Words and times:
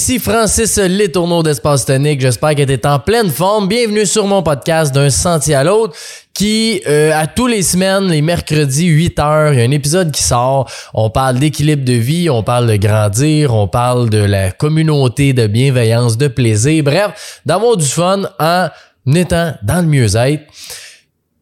ici 0.00 0.18
Francis 0.18 0.78
Letourneau 0.78 1.42
d'Espace 1.42 1.84
Tonique. 1.84 2.22
J'espère 2.22 2.54
que 2.54 2.62
tu 2.62 2.88
en 2.88 2.98
pleine 2.98 3.28
forme. 3.28 3.68
Bienvenue 3.68 4.06
sur 4.06 4.26
mon 4.26 4.42
podcast 4.42 4.94
d'un 4.94 5.10
sentier 5.10 5.54
à 5.54 5.62
l'autre 5.62 5.94
qui, 6.32 6.80
euh, 6.88 7.12
à 7.14 7.26
tous 7.26 7.46
les 7.46 7.60
semaines, 7.60 8.08
les 8.08 8.22
mercredis, 8.22 8.86
8 8.86 9.18
heures, 9.18 9.52
il 9.52 9.58
y 9.58 9.62
a 9.62 9.66
un 9.66 9.70
épisode 9.72 10.10
qui 10.10 10.22
sort. 10.22 10.70
On 10.94 11.10
parle 11.10 11.38
d'équilibre 11.38 11.84
de 11.84 11.92
vie, 11.92 12.30
on 12.30 12.42
parle 12.42 12.66
de 12.68 12.76
grandir, 12.76 13.54
on 13.54 13.68
parle 13.68 14.08
de 14.08 14.24
la 14.24 14.52
communauté, 14.52 15.34
de 15.34 15.46
bienveillance, 15.46 16.16
de 16.16 16.28
plaisir. 16.28 16.82
Bref, 16.82 17.42
d'avoir 17.44 17.76
du 17.76 17.84
fun 17.84 18.22
en 18.38 18.68
étant 19.14 19.52
dans 19.62 19.82
le 19.82 19.86
mieux-être. 19.86 20.44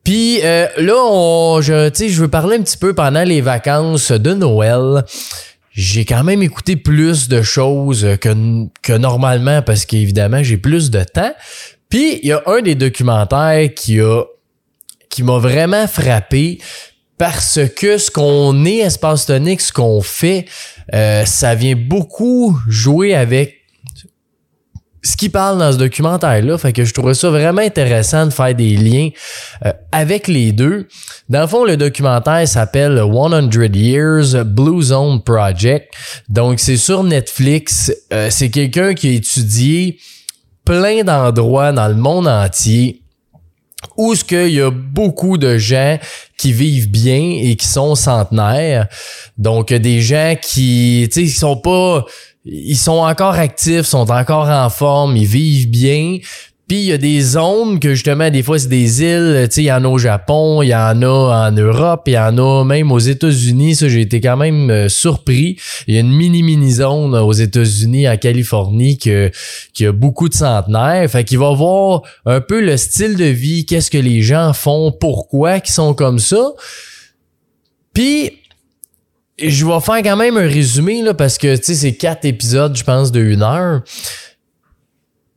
Puis 0.02 0.40
euh, 0.42 0.66
là, 0.78 0.96
on, 1.08 1.60
je, 1.60 1.92
je 1.96 2.20
veux 2.20 2.28
parler 2.28 2.56
un 2.56 2.62
petit 2.62 2.78
peu 2.78 2.92
pendant 2.92 3.22
les 3.22 3.40
vacances 3.40 4.10
de 4.10 4.34
Noël 4.34 5.04
j'ai 5.78 6.04
quand 6.04 6.24
même 6.24 6.42
écouté 6.42 6.74
plus 6.74 7.28
de 7.28 7.40
choses 7.40 8.04
que, 8.20 8.66
que 8.82 8.92
normalement 8.94 9.62
parce 9.62 9.86
qu'évidemment, 9.86 10.42
j'ai 10.42 10.56
plus 10.56 10.90
de 10.90 11.04
temps. 11.04 11.32
Puis, 11.88 12.18
il 12.20 12.28
y 12.28 12.32
a 12.32 12.42
un 12.46 12.60
des 12.62 12.74
documentaires 12.74 13.72
qui 13.74 14.00
a 14.00 14.24
qui 15.08 15.22
m'a 15.22 15.38
vraiment 15.38 15.86
frappé 15.86 16.58
parce 17.16 17.60
que 17.76 17.96
ce 17.96 18.10
qu'on 18.10 18.64
est 18.64 18.78
espace 18.78 19.26
tonique, 19.26 19.60
ce 19.60 19.72
qu'on 19.72 20.02
fait, 20.02 20.46
euh, 20.94 21.24
ça 21.24 21.54
vient 21.54 21.76
beaucoup 21.76 22.58
jouer 22.68 23.14
avec 23.14 23.57
ce 25.02 25.16
qui 25.16 25.28
parle 25.28 25.58
dans 25.58 25.72
ce 25.72 25.78
documentaire-là. 25.78 26.58
Fait 26.58 26.72
que 26.72 26.84
je 26.84 26.92
trouvais 26.92 27.14
ça 27.14 27.30
vraiment 27.30 27.62
intéressant 27.62 28.26
de 28.26 28.30
faire 28.30 28.54
des 28.54 28.76
liens 28.76 29.10
euh, 29.64 29.72
avec 29.92 30.28
les 30.28 30.52
deux. 30.52 30.88
Dans 31.28 31.42
le 31.42 31.46
fond, 31.46 31.64
le 31.64 31.76
documentaire 31.76 32.46
s'appelle 32.48 32.98
100 32.98 33.74
Years 33.74 34.44
Blue 34.44 34.82
Zone 34.82 35.22
Project. 35.22 35.92
Donc, 36.28 36.58
c'est 36.60 36.76
sur 36.76 37.04
Netflix. 37.04 37.92
Euh, 38.12 38.28
c'est 38.30 38.50
quelqu'un 38.50 38.94
qui 38.94 39.08
a 39.08 39.12
étudié 39.12 39.98
plein 40.64 41.02
d'endroits 41.02 41.72
dans 41.72 41.88
le 41.88 41.94
monde 41.94 42.28
entier 42.28 43.02
où 43.96 44.14
ce 44.14 44.24
qu'il 44.24 44.50
y 44.50 44.60
a 44.60 44.70
beaucoup 44.70 45.38
de 45.38 45.58
gens 45.58 45.98
qui 46.36 46.52
vivent 46.52 46.90
bien 46.90 47.38
et 47.40 47.56
qui 47.56 47.66
sont 47.66 47.94
centenaires. 47.94 48.86
Donc, 49.36 49.72
des 49.72 50.00
gens 50.00 50.36
qui, 50.40 51.08
tu 51.08 51.14
sais, 51.14 51.22
ils 51.22 51.30
sont 51.30 51.56
pas 51.56 52.04
ils 52.44 52.76
sont 52.76 52.98
encore 52.98 53.34
actifs, 53.34 53.86
sont 53.86 54.10
encore 54.10 54.48
en 54.48 54.70
forme, 54.70 55.16
ils 55.16 55.26
vivent 55.26 55.68
bien. 55.68 56.18
Puis 56.68 56.80
il 56.80 56.84
y 56.84 56.92
a 56.92 56.98
des 56.98 57.22
zones 57.22 57.80
que 57.80 57.94
justement, 57.94 58.28
des 58.28 58.42
fois, 58.42 58.58
c'est 58.58 58.68
des 58.68 59.02
îles. 59.02 59.46
Tu 59.48 59.54
sais, 59.54 59.62
il 59.62 59.66
y 59.66 59.72
en 59.72 59.84
a 59.84 59.88
au 59.88 59.96
Japon, 59.96 60.60
il 60.60 60.68
y 60.68 60.74
en 60.74 61.00
a 61.00 61.48
en 61.48 61.50
Europe, 61.50 62.02
il 62.06 62.12
y 62.12 62.18
en 62.18 62.36
a 62.36 62.62
même 62.62 62.92
aux 62.92 62.98
États-Unis. 62.98 63.74
Ça, 63.74 63.88
j'ai 63.88 64.02
été 64.02 64.20
quand 64.20 64.36
même 64.36 64.68
euh, 64.68 64.90
surpris. 64.90 65.56
Il 65.86 65.94
y 65.94 65.96
a 65.96 66.00
une 66.00 66.12
mini-mini 66.12 66.72
zone 66.72 67.14
aux 67.14 67.32
États-Unis, 67.32 68.06
en 68.06 68.18
Californie, 68.18 68.98
que, 68.98 69.30
qui 69.72 69.86
a 69.86 69.92
beaucoup 69.92 70.28
de 70.28 70.34
centenaires. 70.34 71.10
Fait 71.10 71.24
qu'il 71.24 71.38
va 71.38 71.54
voir 71.54 72.02
un 72.26 72.42
peu 72.42 72.60
le 72.60 72.76
style 72.76 73.16
de 73.16 73.24
vie, 73.24 73.64
qu'est-ce 73.64 73.90
que 73.90 73.96
les 73.96 74.20
gens 74.20 74.52
font, 74.52 74.92
pourquoi 74.92 75.60
qu'ils 75.60 75.72
sont 75.72 75.94
comme 75.94 76.18
ça. 76.18 76.52
Puis 77.94 78.32
je 79.40 79.66
vais 79.66 79.80
faire 79.80 80.02
quand 80.02 80.16
même 80.16 80.36
un 80.36 80.48
résumé 80.48 81.02
là, 81.02 81.14
parce 81.14 81.38
que 81.38 81.56
c'est 81.56 81.94
quatre 81.94 82.24
épisodes, 82.24 82.76
je 82.76 82.84
pense, 82.84 83.12
de 83.12 83.20
une 83.20 83.42
heure. 83.42 83.82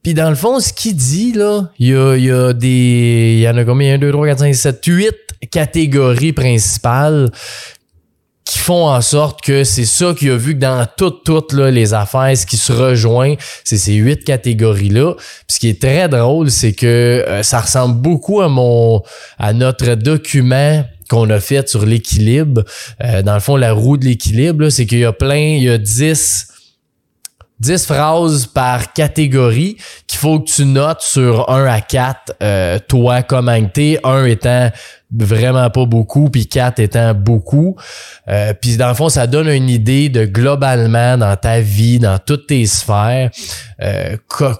Puis 0.04 0.14
dans 0.14 0.30
le 0.30 0.36
fond, 0.36 0.60
ce 0.60 0.74
qu'il 0.74 0.96
dit, 0.96 1.32
là, 1.34 1.70
il 1.78 1.90
y 1.90 1.96
a, 1.96 2.16
y 2.18 2.32
a 2.32 2.54
des. 2.54 3.36
Il 3.38 3.42
y 3.42 3.50
en 3.50 3.58
a 3.58 3.64
combien? 3.64 3.96
1, 3.96 3.98
2, 4.00 4.12
3, 4.12 4.28
4, 4.28 4.40
5, 4.40 4.56
7, 4.56 4.86
8 4.86 5.16
catégories 5.52 6.34
principales 6.34 7.30
qui 8.52 8.58
font 8.58 8.90
en 8.90 9.00
sorte 9.00 9.42
que 9.42 9.64
c'est 9.64 9.86
ça 9.86 10.14
qu'il 10.14 10.32
a 10.32 10.36
vu 10.36 10.56
que 10.56 10.60
dans 10.60 10.86
toutes, 10.98 11.24
toutes 11.24 11.54
là, 11.54 11.72
les 11.72 11.94
affaires, 11.94 12.36
ce 12.36 12.46
qui 12.46 12.58
se 12.58 12.74
rejoint, 12.74 13.36
c'est 13.64 13.78
ces 13.78 13.94
huit 13.94 14.26
catégories-là. 14.26 15.14
Puis 15.14 15.46
ce 15.48 15.60
qui 15.60 15.70
est 15.70 15.82
très 15.82 16.10
drôle, 16.10 16.52
c'est 16.52 16.74
que 16.74 16.86
euh, 16.86 17.44
ça 17.44 17.62
ressemble 17.62 18.02
beaucoup 18.02 18.42
à 18.42 18.50
mon 18.50 19.04
à 19.38 19.54
notre 19.54 19.96
document 19.96 20.84
qu'on 21.12 21.30
a 21.30 21.42
fait 21.42 21.68
sur 21.68 21.86
l'équilibre. 21.86 22.64
Euh, 23.04 23.22
dans 23.22 23.34
le 23.34 23.42
fond, 23.42 23.58
la 23.58 23.74
roue 23.74 23.98
de 23.98 24.06
l'équilibre, 24.06 24.70
c'est 24.70 24.86
qu'il 24.86 25.00
y 25.00 25.06
a 25.06 25.12
plein, 25.12 25.58
il 25.58 25.64
y 25.64 25.70
a 25.70 25.78
10 25.78 26.48
10 27.62 27.86
phrases 27.86 28.48
par 28.48 28.92
catégorie 28.92 29.78
qu'il 30.08 30.18
faut 30.18 30.40
que 30.40 30.50
tu 30.50 30.66
notes 30.66 31.02
sur 31.02 31.48
1 31.52 31.66
à 31.66 31.80
4, 31.80 32.34
euh, 32.42 32.80
toi 32.88 33.22
comment 33.22 33.64
t'es, 33.66 34.00
1 34.04 34.26
étant 34.26 34.72
vraiment 35.16 35.70
pas 35.70 35.86
beaucoup, 35.86 36.30
puis 36.30 36.48
4 36.48 36.80
étant 36.80 37.14
beaucoup. 37.14 37.76
Euh, 38.28 38.54
puis 38.60 38.78
dans 38.78 38.88
le 38.88 38.96
fond, 38.96 39.10
ça 39.10 39.28
donne 39.28 39.48
une 39.48 39.70
idée 39.70 40.10
de 40.10 40.26
globalement 40.26 41.18
dans 41.18 41.36
ta 41.36 41.62
vie, 41.62 42.00
dans 42.00 42.18
toutes 42.18 42.48
tes 42.48 42.66
sphères, 42.66 43.30
euh, 43.82 44.18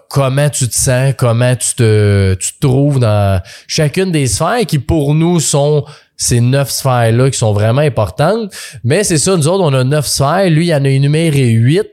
comment 0.08 0.50
tu 0.50 0.70
te 0.70 0.76
sens, 0.76 1.16
comment 1.18 1.56
tu 1.56 1.74
te, 1.74 2.36
tu 2.36 2.54
te 2.54 2.60
trouves 2.60 3.00
dans 3.00 3.42
chacune 3.68 4.12
des 4.12 4.28
sphères 4.28 4.66
qui 4.68 4.78
pour 4.78 5.16
nous 5.16 5.40
sont 5.40 5.86
ces 6.22 6.40
neuf 6.40 6.70
sphères-là 6.70 7.32
qui 7.32 7.38
sont 7.38 7.52
vraiment 7.52 7.82
importantes. 7.82 8.54
Mais 8.84 9.04
c'est 9.04 9.18
ça, 9.18 9.36
nous 9.36 9.48
autres, 9.48 9.64
on 9.64 9.74
a 9.74 9.84
neuf 9.84 10.06
sphères. 10.06 10.50
Lui, 10.52 10.68
il 10.68 10.74
en 10.74 10.86
a 10.86 10.90
énuméré 10.90 11.50
huit. 11.50 11.90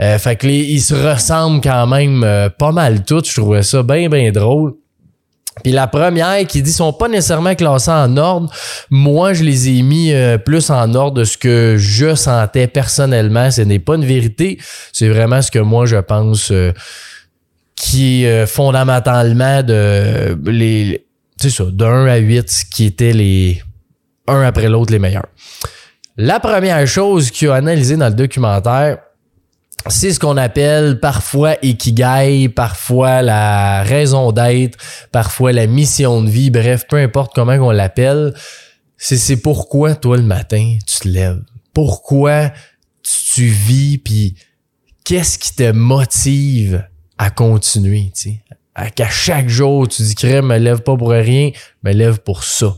Euh, 0.00 0.18
fait 0.18 0.34
que 0.34 0.48
les, 0.48 0.58
ils 0.58 0.80
se 0.80 0.94
ressemblent 0.94 1.60
quand 1.60 1.86
même 1.86 2.24
euh, 2.24 2.48
pas 2.48 2.72
mal 2.72 3.04
toutes. 3.04 3.28
Je 3.28 3.40
trouvais 3.40 3.62
ça 3.62 3.84
bien, 3.84 4.08
bien 4.08 4.32
drôle. 4.32 4.74
Puis 5.62 5.72
la 5.72 5.86
première 5.86 6.44
qui 6.48 6.62
dit 6.62 6.72
sont 6.72 6.92
pas 6.92 7.06
nécessairement 7.06 7.54
classés 7.54 7.92
en 7.92 8.16
ordre. 8.16 8.50
Moi, 8.90 9.34
je 9.34 9.44
les 9.44 9.68
ai 9.68 9.82
mis 9.82 10.12
euh, 10.12 10.36
plus 10.36 10.70
en 10.70 10.92
ordre 10.94 11.18
de 11.18 11.24
ce 11.24 11.38
que 11.38 11.76
je 11.78 12.16
sentais 12.16 12.66
personnellement. 12.66 13.52
Ce 13.52 13.62
n'est 13.62 13.78
pas 13.78 13.94
une 13.94 14.04
vérité. 14.04 14.58
C'est 14.92 15.08
vraiment 15.08 15.42
ce 15.42 15.50
que 15.52 15.60
moi 15.60 15.86
je 15.86 15.98
pense 15.98 16.52
qui 17.76 18.24
est 18.24 18.46
fondamentalement 18.46 19.62
de 19.62 20.36
les 20.50 21.06
c'est 21.40 21.50
ça, 21.50 21.64
de 21.64 21.84
1 21.84 22.06
à 22.06 22.16
8 22.18 22.64
qui 22.70 22.84
étaient 22.84 23.12
les 23.12 23.62
un 24.26 24.42
après 24.42 24.68
l'autre 24.68 24.92
les 24.92 24.98
meilleurs. 24.98 25.26
La 26.16 26.38
première 26.38 26.86
chose 26.86 27.30
qu'il 27.30 27.48
a 27.48 27.54
analysé 27.54 27.96
dans 27.96 28.08
le 28.08 28.14
documentaire, 28.14 28.98
c'est 29.88 30.12
ce 30.12 30.20
qu'on 30.20 30.36
appelle 30.36 31.00
parfois 31.00 31.56
ikigai, 31.62 32.50
parfois 32.50 33.22
la 33.22 33.82
raison 33.82 34.30
d'être, 34.32 34.78
parfois 35.10 35.52
la 35.52 35.66
mission 35.66 36.22
de 36.22 36.28
vie, 36.28 36.50
bref, 36.50 36.84
peu 36.88 36.96
importe 36.96 37.34
comment 37.34 37.54
on 37.54 37.70
l'appelle. 37.70 38.34
C'est, 38.98 39.16
c'est 39.16 39.38
pourquoi 39.38 39.94
toi 39.94 40.18
le 40.18 40.22
matin 40.22 40.76
tu 40.86 41.00
te 41.00 41.08
lèves? 41.08 41.42
Pourquoi 41.72 42.52
tu, 43.32 43.46
vis, 43.46 43.96
puis 43.96 44.34
qu'est-ce 45.04 45.38
qui 45.38 45.54
te 45.54 45.72
motive 45.72 46.86
à 47.16 47.30
continuer, 47.30 48.12
tu 48.14 48.22
sais, 48.22 48.40
qu'à 48.88 49.08
chaque 49.08 49.48
jour, 49.48 49.88
tu 49.88 50.02
dis 50.02 50.14
que 50.14 50.40
me 50.40 50.58
lève 50.58 50.80
pas 50.80 50.96
pour 50.96 51.10
rien, 51.10 51.50
me 51.82 51.92
lève 51.92 52.20
pour 52.20 52.44
ça. 52.44 52.76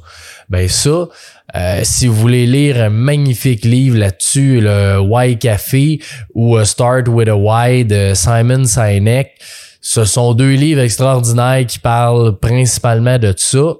Ben 0.48 0.68
ça, 0.68 1.08
euh, 1.54 1.80
si 1.82 2.06
vous 2.06 2.14
voulez 2.14 2.46
lire 2.46 2.82
un 2.82 2.90
magnifique 2.90 3.64
livre 3.64 3.98
là-dessus, 3.98 4.60
le 4.60 4.98
Why 5.00 5.38
Café 5.38 6.00
ou 6.34 6.56
euh, 6.56 6.64
Start 6.64 7.08
with 7.08 7.28
a 7.28 7.36
Why 7.36 7.84
de 7.84 8.12
Simon 8.14 8.64
Sinek, 8.64 9.32
ce 9.80 10.04
sont 10.04 10.34
deux 10.34 10.54
livres 10.54 10.80
extraordinaires 10.80 11.66
qui 11.66 11.78
parlent 11.78 12.38
principalement 12.38 13.18
de 13.18 13.34
ça. 13.36 13.74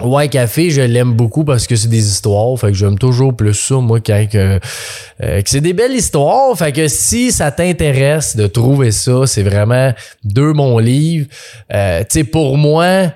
Ouais, 0.00 0.28
café, 0.28 0.70
je 0.70 0.80
l'aime 0.80 1.12
beaucoup 1.12 1.44
parce 1.44 1.66
que 1.66 1.76
c'est 1.76 1.88
des 1.88 2.08
histoires. 2.08 2.58
Fait 2.58 2.68
que 2.68 2.72
j'aime 2.72 2.98
toujours 2.98 3.36
plus 3.36 3.54
ça, 3.54 3.74
moi, 3.76 4.00
quand 4.00 4.26
euh, 4.34 4.58
que, 5.18 5.42
c'est 5.44 5.60
des 5.60 5.74
belles 5.74 5.94
histoires. 5.94 6.56
Fait 6.56 6.72
que 6.72 6.88
si 6.88 7.30
ça 7.30 7.50
t'intéresse 7.52 8.34
de 8.34 8.46
trouver 8.46 8.90
ça, 8.90 9.26
c'est 9.26 9.42
vraiment 9.42 9.92
deux 10.24 10.54
bons 10.54 10.78
livres. 10.78 11.26
Euh, 11.72 12.00
tu 12.00 12.06
sais, 12.08 12.24
pour 12.24 12.56
moi, 12.56 13.12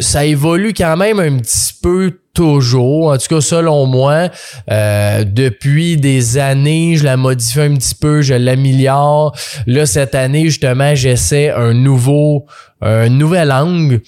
ça 0.00 0.24
évolue 0.24 0.74
quand 0.74 0.96
même 0.96 1.20
un 1.20 1.38
petit 1.38 1.72
peu 1.80 2.12
toujours, 2.34 3.12
en 3.12 3.18
tout 3.18 3.34
cas 3.34 3.40
selon 3.40 3.86
moi. 3.86 4.28
Euh, 4.70 5.24
depuis 5.24 5.96
des 5.96 6.38
années, 6.38 6.96
je 6.96 7.04
la 7.04 7.16
modifie 7.16 7.60
un 7.60 7.74
petit 7.76 7.94
peu, 7.94 8.20
je 8.20 8.34
l'améliore. 8.34 9.34
Là, 9.66 9.86
cette 9.86 10.14
année, 10.14 10.44
justement, 10.44 10.94
j'essaie 10.94 11.50
un 11.50 11.72
nouveau, 11.72 12.46
un 12.82 13.08
nouvel 13.08 13.52
angle. 13.52 14.00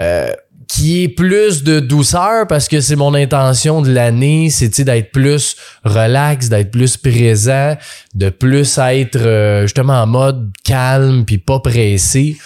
Euh, 0.00 0.32
qui 0.72 1.02
est 1.02 1.08
plus 1.08 1.64
de 1.64 1.80
douceur 1.80 2.46
parce 2.46 2.66
que 2.66 2.80
c'est 2.80 2.96
mon 2.96 3.12
intention 3.12 3.82
de 3.82 3.92
l'année, 3.92 4.48
c'est 4.48 4.80
d'être 4.80 5.12
plus 5.12 5.54
relax, 5.84 6.48
d'être 6.48 6.70
plus 6.70 6.96
présent, 6.96 7.76
de 8.14 8.30
plus 8.30 8.78
être 8.78 9.16
euh, 9.16 9.62
justement 9.62 10.00
en 10.00 10.06
mode 10.06 10.50
calme 10.64 11.26
puis 11.26 11.36
pas 11.36 11.60
pressé. 11.60 12.38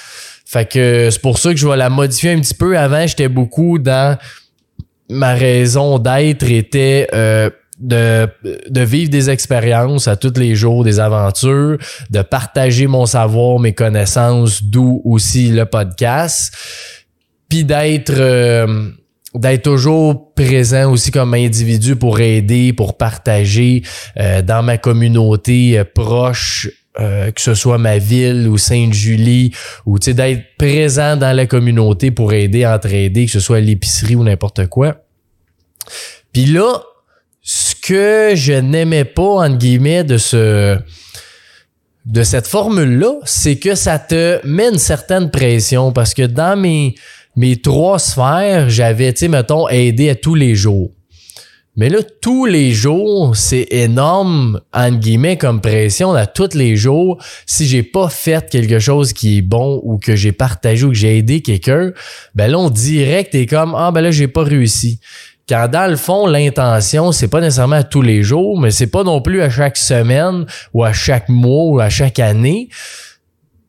Fait 0.45 0.69
que 0.69 1.09
c'est 1.11 1.23
pour 1.23 1.39
ça 1.39 1.51
que 1.51 1.57
je 1.57 1.69
vais 1.69 1.77
la 1.77 1.89
modifier 1.89 2.33
un 2.33 2.41
petit 2.41 2.55
peu. 2.55 2.77
Avant, 2.77 3.07
j'étais 3.07 3.29
beaucoup 3.29 3.79
dans 3.79 4.19
ma 5.09 5.35
raison 5.35 6.01
d'être 6.01 6.51
était 6.51 7.09
euh, 7.15 7.49
de, 7.79 8.29
de 8.69 8.81
vivre 8.81 9.11
des 9.11 9.31
expériences 9.31 10.09
à 10.09 10.17
tous 10.17 10.37
les 10.37 10.57
jours, 10.57 10.83
des 10.83 10.99
aventures, 10.99 11.79
de 12.11 12.23
partager 12.23 12.89
mon 12.89 13.07
savoir, 13.07 13.61
mes 13.61 13.73
connaissances, 13.73 14.65
d'où 14.65 15.01
aussi 15.05 15.49
le 15.49 15.65
podcast 15.65 16.53
puis 17.49 17.65
d'être 17.65 18.13
euh, 18.17 18.91
d'être 19.35 19.63
toujours 19.63 20.35
présent 20.35 20.91
aussi 20.91 21.11
comme 21.11 21.35
individu 21.35 21.97
pour 21.97 22.21
aider, 22.21 22.73
pour 22.73 22.97
partager 22.97 23.83
euh, 24.19 24.43
dans 24.43 24.63
ma 24.63 24.79
communauté 24.79 25.79
euh, 25.79 25.85
proche 25.85 26.69
euh, 26.99 27.31
que 27.31 27.43
ce 27.43 27.53
soit 27.53 27.77
ma 27.77 27.99
ville 27.99 28.49
ou 28.49 28.57
Sainte-Julie, 28.57 29.53
ou 29.85 29.99
d'être 29.99 30.57
présent 30.57 31.17
dans 31.17 31.37
la 31.37 31.45
communauté 31.45 32.11
pour 32.11 32.33
aider, 32.33 32.65
entraider, 32.65 33.27
que 33.27 33.33
ce 33.33 33.41
soit 33.41 33.61
l'épicerie 33.61 34.17
ou 34.17 34.25
n'importe 34.25 34.67
quoi. 34.69 34.97
Puis 36.33 36.47
là, 36.47 36.81
ce 37.43 37.75
que 37.75 38.33
je 38.35 38.55
n'aimais 38.55 39.05
pas, 39.05 39.45
entre 39.45 39.59
guillemets, 39.59 40.05
de 40.05 40.17
ce 40.17 40.79
de 42.07 42.23
cette 42.23 42.47
formule-là, 42.47 43.19
c'est 43.25 43.57
que 43.57 43.75
ça 43.75 43.99
te 43.99 44.41
met 44.47 44.69
une 44.69 44.79
certaine 44.79 45.31
pression 45.31 45.93
parce 45.93 46.15
que 46.15 46.23
dans 46.23 46.59
mes, 46.59 46.95
mes 47.37 47.57
trois 47.57 47.99
sphères, 47.99 48.71
j'avais, 48.71 49.13
tu 49.13 49.21
sais, 49.21 49.29
mettons, 49.29 49.69
aidé 49.69 50.11
à 50.11 50.15
tous 50.15 50.35
les 50.35 50.55
jours. 50.55 50.91
Mais 51.79 51.91
là, 51.91 51.99
tous 52.23 52.47
les 52.47 52.73
jours, 52.73 53.37
c'est 53.37 53.67
énorme, 53.71 54.63
entre 54.73 54.99
guillemets, 54.99 55.37
comme 55.37 55.61
pression 55.61 56.15
à 56.15 56.27
tous 56.27 56.55
les 56.55 56.75
jours. 56.75 57.23
Si 57.45 57.67
j'ai 57.67 57.83
pas 57.83 58.09
fait 58.09 58.49
quelque 58.49 58.79
chose 58.79 59.13
qui 59.13 59.39
est 59.39 59.43
bon 59.43 59.83
ou 59.85 59.99
que 59.99 60.17
j'ai 60.17 60.33
partagé 60.33 60.87
ou 60.87 60.89
que 60.89 60.95
j'ai 60.95 61.19
aidé 61.19 61.43
quelqu'un, 61.43 61.93
ben 62.35 62.51
là, 62.51 62.59
on 62.59 62.71
que 62.71 63.31
t'es 63.31 63.45
comme, 63.45 63.75
ah, 63.77 63.91
ben 63.91 64.01
là, 64.01 64.11
j'ai 64.11 64.29
pas 64.29 64.43
réussi. 64.43 65.01
Quand 65.47 65.69
dans 65.71 65.89
le 65.89 65.97
fond, 65.97 66.27
l'intention, 66.27 67.13
c'est 67.13 67.29
pas 67.29 67.43
nécessairement 67.43 67.77
à 67.77 67.85
tous 67.85 68.03
les 68.03 68.23
jours, 68.23 68.59
mais 68.59 68.71
c'est 68.71 68.87
pas 68.87 69.05
non 69.05 69.21
plus 69.21 69.43
à 69.43 69.51
chaque 69.51 69.77
semaine 69.77 70.47
ou 70.73 70.83
à 70.83 70.95
chaque 70.95 71.29
mois 71.29 71.65
ou 71.67 71.79
à 71.79 71.91
chaque 71.91 72.19
année. 72.19 72.71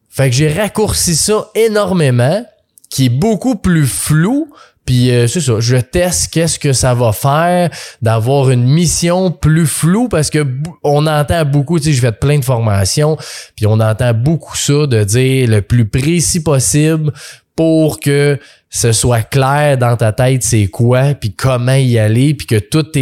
Fait 0.10 0.30
que 0.30 0.36
j'ai 0.36 0.52
raccourci 0.52 1.16
ça 1.16 1.52
énormément, 1.54 2.44
qui 2.90 3.06
est 3.06 3.10
beaucoup 3.10 3.56
plus 3.56 3.86
flou, 3.86 4.50
puis 4.88 5.12
euh, 5.12 5.28
c'est 5.28 5.42
ça, 5.42 5.60
je 5.60 5.76
teste 5.76 6.32
qu'est-ce 6.32 6.58
que 6.58 6.72
ça 6.72 6.94
va 6.94 7.12
faire 7.12 7.70
d'avoir 8.02 8.50
une 8.50 8.64
mission 8.64 9.32
plus 9.32 9.68
floue 9.68 10.08
parce 10.08 10.30
que 10.30 10.48
on 10.82 11.06
entend 11.08 11.44
beaucoup, 11.44 11.78
tu 11.78 11.86
sais, 11.86 11.94
je 11.94 12.00
fais 12.00 12.14
plein 12.14 12.40
de 12.40 12.46
formations, 12.46 13.18
puis 13.56 13.68
on 13.68 13.80
entend 13.82 14.14
beaucoup 14.14 14.56
ça 14.56 14.88
de 14.88 15.04
dire 15.04 15.50
le 15.50 15.62
plus 15.62 15.86
précis 15.86 16.42
possible 16.42 17.12
pour 17.56 18.00
que 18.00 18.40
ce 18.70 18.94
soit 18.94 19.24
clair 19.24 19.78
dans 19.78 19.98
ta 19.98 20.14
tête 20.14 20.44
c'est 20.44 20.68
quoi, 20.68 21.14
puis 21.16 21.34
comment 21.34 21.74
y 21.74 22.00
aller, 22.00 22.34
puis 22.34 22.48
que 22.48 22.60
toute 22.60 22.98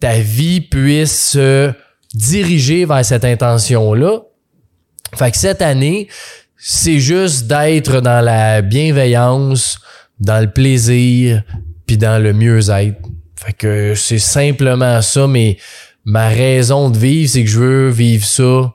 ta 0.00 0.18
vie 0.18 0.60
puisse 0.60 1.30
se 1.30 1.72
diriger 2.14 2.84
vers 2.84 3.04
cette 3.04 3.24
intention-là. 3.24 4.22
Fait 5.14 5.30
que 5.30 5.36
cette 5.36 5.62
année, 5.62 6.08
c'est 6.66 6.98
juste 6.98 7.46
d'être 7.46 8.00
dans 8.00 8.24
la 8.24 8.62
bienveillance, 8.62 9.78
dans 10.18 10.40
le 10.40 10.50
plaisir, 10.50 11.42
puis 11.86 11.98
dans 11.98 12.22
le 12.22 12.32
mieux-être. 12.32 12.96
Fait 13.36 13.52
que 13.52 13.94
c'est 13.94 14.18
simplement 14.18 15.02
ça, 15.02 15.26
mais 15.26 15.58
ma 16.06 16.28
raison 16.28 16.88
de 16.88 16.96
vivre, 16.96 17.30
c'est 17.30 17.44
que 17.44 17.50
je 17.50 17.60
veux 17.60 17.88
vivre 17.90 18.24
ça 18.24 18.72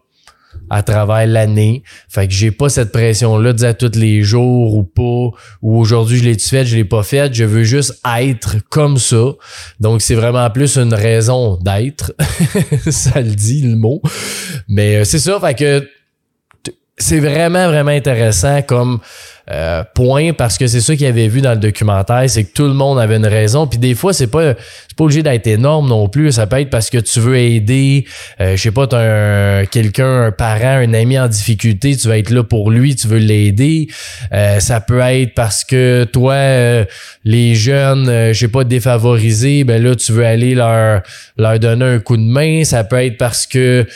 à 0.70 0.84
travers 0.84 1.26
l'année. 1.26 1.82
Fait 2.08 2.28
que 2.28 2.34
j'ai 2.34 2.52
pas 2.52 2.70
cette 2.70 2.92
pression-là 2.92 3.54
de 3.54 3.58
dire 3.58 3.76
tous 3.76 3.98
les 3.98 4.22
jours 4.22 4.76
ou 4.76 4.84
pas, 4.84 5.36
ou 5.64 5.80
aujourd'hui 5.80 6.20
je 6.20 6.26
l'ai 6.26 6.38
fait, 6.38 6.68
je 6.68 6.76
l'ai 6.76 6.86
pas 6.86 7.02
fait. 7.02 7.34
Je 7.34 7.44
veux 7.44 7.64
juste 7.64 8.00
être 8.20 8.58
comme 8.70 9.00
ça. 9.00 9.34
Donc 9.80 10.04
c'est 10.04 10.14
vraiment 10.14 10.48
plus 10.52 10.78
une 10.78 10.94
raison 10.94 11.58
d'être. 11.58 12.14
ça 12.92 13.20
le 13.20 13.34
dit 13.34 13.64
le 13.64 13.76
mot. 13.76 14.00
Mais 14.68 14.98
euh, 14.98 15.04
c'est 15.06 15.18
ça, 15.18 15.40
fait 15.40 15.56
que 15.56 15.90
c'est 17.00 17.20
vraiment, 17.20 17.68
vraiment 17.68 17.92
intéressant 17.92 18.62
comme 18.62 19.00
euh, 19.52 19.84
point 19.96 20.34
parce 20.34 20.60
que 20.60 20.68
c'est 20.68 20.82
ça 20.82 20.96
qu'il 20.96 21.08
avait 21.08 21.28
vu 21.28 21.42
dans 21.42 21.54
le 21.54 21.58
documentaire, 21.58 22.30
c'est 22.30 22.44
que 22.44 22.54
tout 22.54 22.68
le 22.68 22.74
monde 22.74 23.00
avait 23.00 23.16
une 23.16 23.26
raison. 23.26 23.66
Puis 23.66 23.80
des 23.80 23.96
fois, 23.96 24.14
c'est 24.14 24.28
pas 24.28 24.54
pas 24.54 25.06
obligé 25.06 25.24
d'être 25.24 25.48
énorme 25.48 25.88
non 25.88 26.08
plus. 26.08 26.34
Ça 26.34 26.46
peut 26.46 26.60
être 26.60 26.70
parce 26.70 26.90
que 26.90 26.98
tu 26.98 27.20
veux 27.20 27.38
aider, 27.38 28.06
euh, 28.42 28.56
je 28.56 28.62
sais 28.62 28.72
pas, 28.72 28.86
t'as 28.86 29.66
quelqu'un, 29.66 30.26
un 30.26 30.32
parent, 30.32 30.84
un 30.84 30.94
ami 30.94 31.18
en 31.18 31.28
difficulté, 31.28 31.96
tu 31.96 32.08
vas 32.10 32.18
être 32.18 32.30
là 32.30 32.44
pour 32.44 32.70
lui, 32.70 32.96
tu 32.96 33.08
veux 33.08 33.18
l'aider. 33.18 33.88
Euh, 34.34 34.60
ça 34.60 34.82
peut 34.82 35.00
être 35.00 35.34
parce 35.34 35.64
que 35.64 36.04
toi, 36.04 36.86
les 37.24 37.56
jeunes, 37.56 38.34
je 38.34 38.38
sais 38.38 38.50
pas, 38.50 38.66
défavorisés, 38.66 39.64
ben 39.64 39.82
là, 39.82 39.96
tu 39.96 40.12
veux 40.12 40.26
aller 40.26 40.54
leur 40.54 41.02
leur 41.38 41.60
donner 41.60 41.86
un 41.86 42.00
coup 42.00 42.18
de 42.18 42.22
main. 42.22 42.64
Ça 42.66 42.84
peut 42.84 43.04
être 43.04 43.18
parce 43.18 43.48
que 43.48 43.88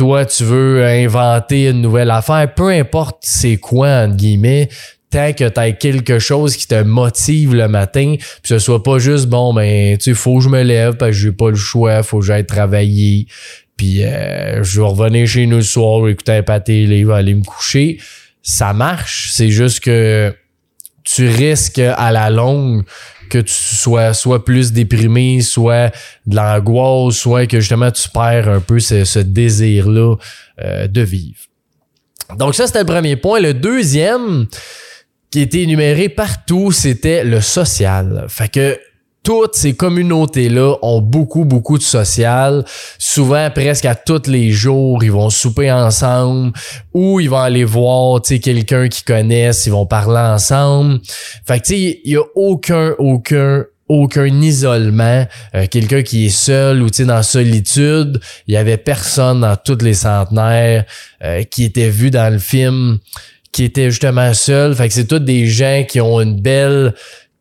toi, 0.00 0.24
tu 0.24 0.44
veux 0.44 0.82
inventer 0.82 1.68
une 1.68 1.82
nouvelle 1.82 2.10
affaire, 2.10 2.54
peu 2.54 2.70
importe 2.70 3.18
c'est 3.20 3.58
quoi, 3.58 4.04
entre 4.06 4.16
guillemets, 4.16 4.70
tant 5.10 5.34
que 5.34 5.46
tu 5.46 5.60
as 5.60 5.72
quelque 5.72 6.18
chose 6.18 6.56
qui 6.56 6.66
te 6.66 6.82
motive 6.82 7.54
le 7.54 7.68
matin, 7.68 8.14
puis 8.16 8.26
ce 8.42 8.58
soit 8.58 8.82
pas 8.82 8.98
juste, 8.98 9.26
bon, 9.26 9.52
ben, 9.52 9.98
tu 9.98 10.04
sais, 10.04 10.14
faut 10.14 10.38
que 10.38 10.44
je 10.44 10.48
me 10.48 10.62
lève 10.62 10.96
parce 10.96 11.10
que 11.10 11.16
j'ai 11.18 11.32
pas 11.32 11.50
le 11.50 11.56
choix, 11.56 12.02
faut 12.02 12.20
que 12.20 12.24
j'aille 12.24 12.46
travailler, 12.46 13.26
puis 13.76 14.02
euh, 14.02 14.62
je 14.62 14.80
vais 14.80 14.86
revenir 14.86 15.26
chez 15.26 15.44
nous 15.44 15.58
le 15.58 15.62
soir, 15.62 16.08
écouter 16.08 16.32
un 16.32 16.42
pâté, 16.42 16.86
télé, 16.86 17.06
aller 17.12 17.34
me 17.34 17.44
coucher. 17.44 17.98
Ça 18.42 18.72
marche, 18.72 19.28
c'est 19.34 19.50
juste 19.50 19.80
que 19.80 20.34
tu 21.04 21.28
risques 21.28 21.78
à 21.78 22.10
la 22.10 22.30
longue 22.30 22.84
que 23.30 23.38
tu 23.38 23.54
sois 23.54 24.12
soit 24.12 24.44
plus 24.44 24.72
déprimé, 24.72 25.40
soit 25.40 25.90
de 26.26 26.36
l'angoisse, 26.36 27.14
soit 27.14 27.46
que 27.46 27.60
justement 27.60 27.90
tu 27.90 28.08
perds 28.10 28.48
un 28.48 28.60
peu 28.60 28.78
ce, 28.78 29.18
désir-là 29.18 30.16
euh, 30.60 30.86
de 30.86 31.00
vivre. 31.00 31.38
Donc 32.36 32.54
ça, 32.54 32.66
c'était 32.66 32.80
le 32.80 32.86
premier 32.86 33.16
point. 33.16 33.40
Le 33.40 33.54
deuxième, 33.54 34.46
qui 35.30 35.40
était 35.40 35.62
énuméré 35.62 36.08
partout, 36.08 36.72
c'était 36.72 37.24
le 37.24 37.40
social. 37.40 38.26
Fait 38.28 38.48
que 38.48 38.78
toutes 39.22 39.54
ces 39.54 39.74
communautés-là 39.74 40.76
ont 40.82 41.00
beaucoup, 41.00 41.44
beaucoup 41.44 41.78
de 41.78 41.82
social. 41.82 42.64
Souvent, 42.98 43.50
presque 43.50 43.84
à 43.84 43.94
tous 43.94 44.26
les 44.26 44.50
jours, 44.50 45.04
ils 45.04 45.12
vont 45.12 45.30
souper 45.30 45.70
ensemble 45.70 46.52
ou 46.94 47.20
ils 47.20 47.28
vont 47.28 47.38
aller 47.38 47.64
voir, 47.64 48.20
quelqu'un 48.22 48.88
qu'ils 48.88 49.04
connaissent, 49.04 49.66
ils 49.66 49.72
vont 49.72 49.86
parler 49.86 50.18
ensemble. 50.18 51.00
Fait 51.46 51.60
que, 51.60 51.66
tu 51.66 51.74
sais, 51.74 52.00
il 52.04 52.12
y 52.12 52.16
a 52.16 52.22
aucun, 52.34 52.94
aucun, 52.98 53.64
aucun 53.88 54.40
isolement, 54.40 55.26
euh, 55.54 55.66
quelqu'un 55.70 56.02
qui 56.02 56.26
est 56.26 56.30
seul 56.30 56.82
ou 56.82 56.88
dans 56.88 57.22
solitude, 57.22 58.20
il 58.46 58.54
y 58.54 58.56
avait 58.56 58.78
personne 58.78 59.40
dans 59.40 59.56
tous 59.56 59.82
les 59.82 59.94
centenaires 59.94 60.84
euh, 61.22 61.42
qui 61.42 61.64
était 61.64 61.90
vu 61.90 62.10
dans 62.10 62.32
le 62.32 62.38
film 62.38 62.98
qui 63.52 63.64
était 63.64 63.90
justement 63.90 64.32
seul. 64.32 64.74
Fait 64.74 64.88
que 64.88 64.94
c'est 64.94 65.06
tous 65.06 65.18
des 65.18 65.46
gens 65.46 65.84
qui 65.88 66.00
ont 66.00 66.20
une 66.20 66.40
belle 66.40 66.94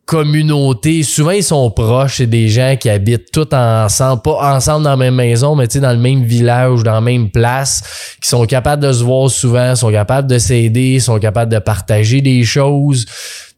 communauté. 0.10 1.04
Souvent, 1.04 1.32
ils 1.32 1.44
sont 1.44 1.70
proches. 1.70 2.18
C'est 2.18 2.25
des 2.25 2.48
gens 2.48 2.75
qui 2.80 2.89
habitent 2.89 3.32
tous 3.32 3.48
ensemble, 3.51 4.24
pas 4.24 4.56
ensemble 4.56 4.84
dans 4.84 4.89
la 4.89 4.98
même 4.98 5.13
maison, 5.13 5.56
mais 5.56 5.68
dans 5.68 5.92
le 5.92 6.00
même 6.00 6.24
village, 6.24 6.82
dans 6.82 6.94
la 6.94 7.01
même 7.01 7.30
place, 7.30 8.16
qui 8.20 8.28
sont 8.28 8.44
capables 8.48 8.82
de 8.82 8.92
se 8.92 9.04
voir 9.04 9.30
souvent, 9.30 9.75
sont 9.75 9.92
capables 9.92 10.28
de 10.28 10.39
s'aider, 10.39 11.00
sont 11.00 11.20
capables 11.20 11.51
de 11.51 11.60
partager 11.60 12.22
des 12.22 12.44
choses. 12.44 13.06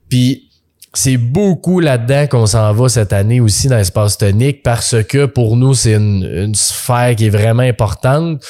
Puis, 0.09 0.49
c'est 0.93 1.15
beaucoup 1.15 1.79
là-dedans 1.79 2.27
qu'on 2.27 2.45
s'en 2.45 2.73
va 2.73 2.89
cette 2.89 3.13
année 3.13 3.39
aussi 3.39 3.69
dans 3.69 3.77
l'espace 3.77 4.17
tonique 4.17 4.61
parce 4.61 5.01
que 5.03 5.27
pour 5.27 5.55
nous, 5.55 5.73
c'est 5.73 5.93
une, 5.93 6.29
une 6.29 6.55
sphère 6.55 7.15
qui 7.15 7.27
est 7.27 7.29
vraiment 7.29 7.63
importante. 7.63 8.43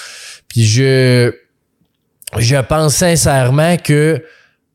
Puis 0.48 0.64
je, 0.64 1.32
je 2.40 2.56
pense 2.56 2.96
sincèrement 2.96 3.78
que 3.78 4.24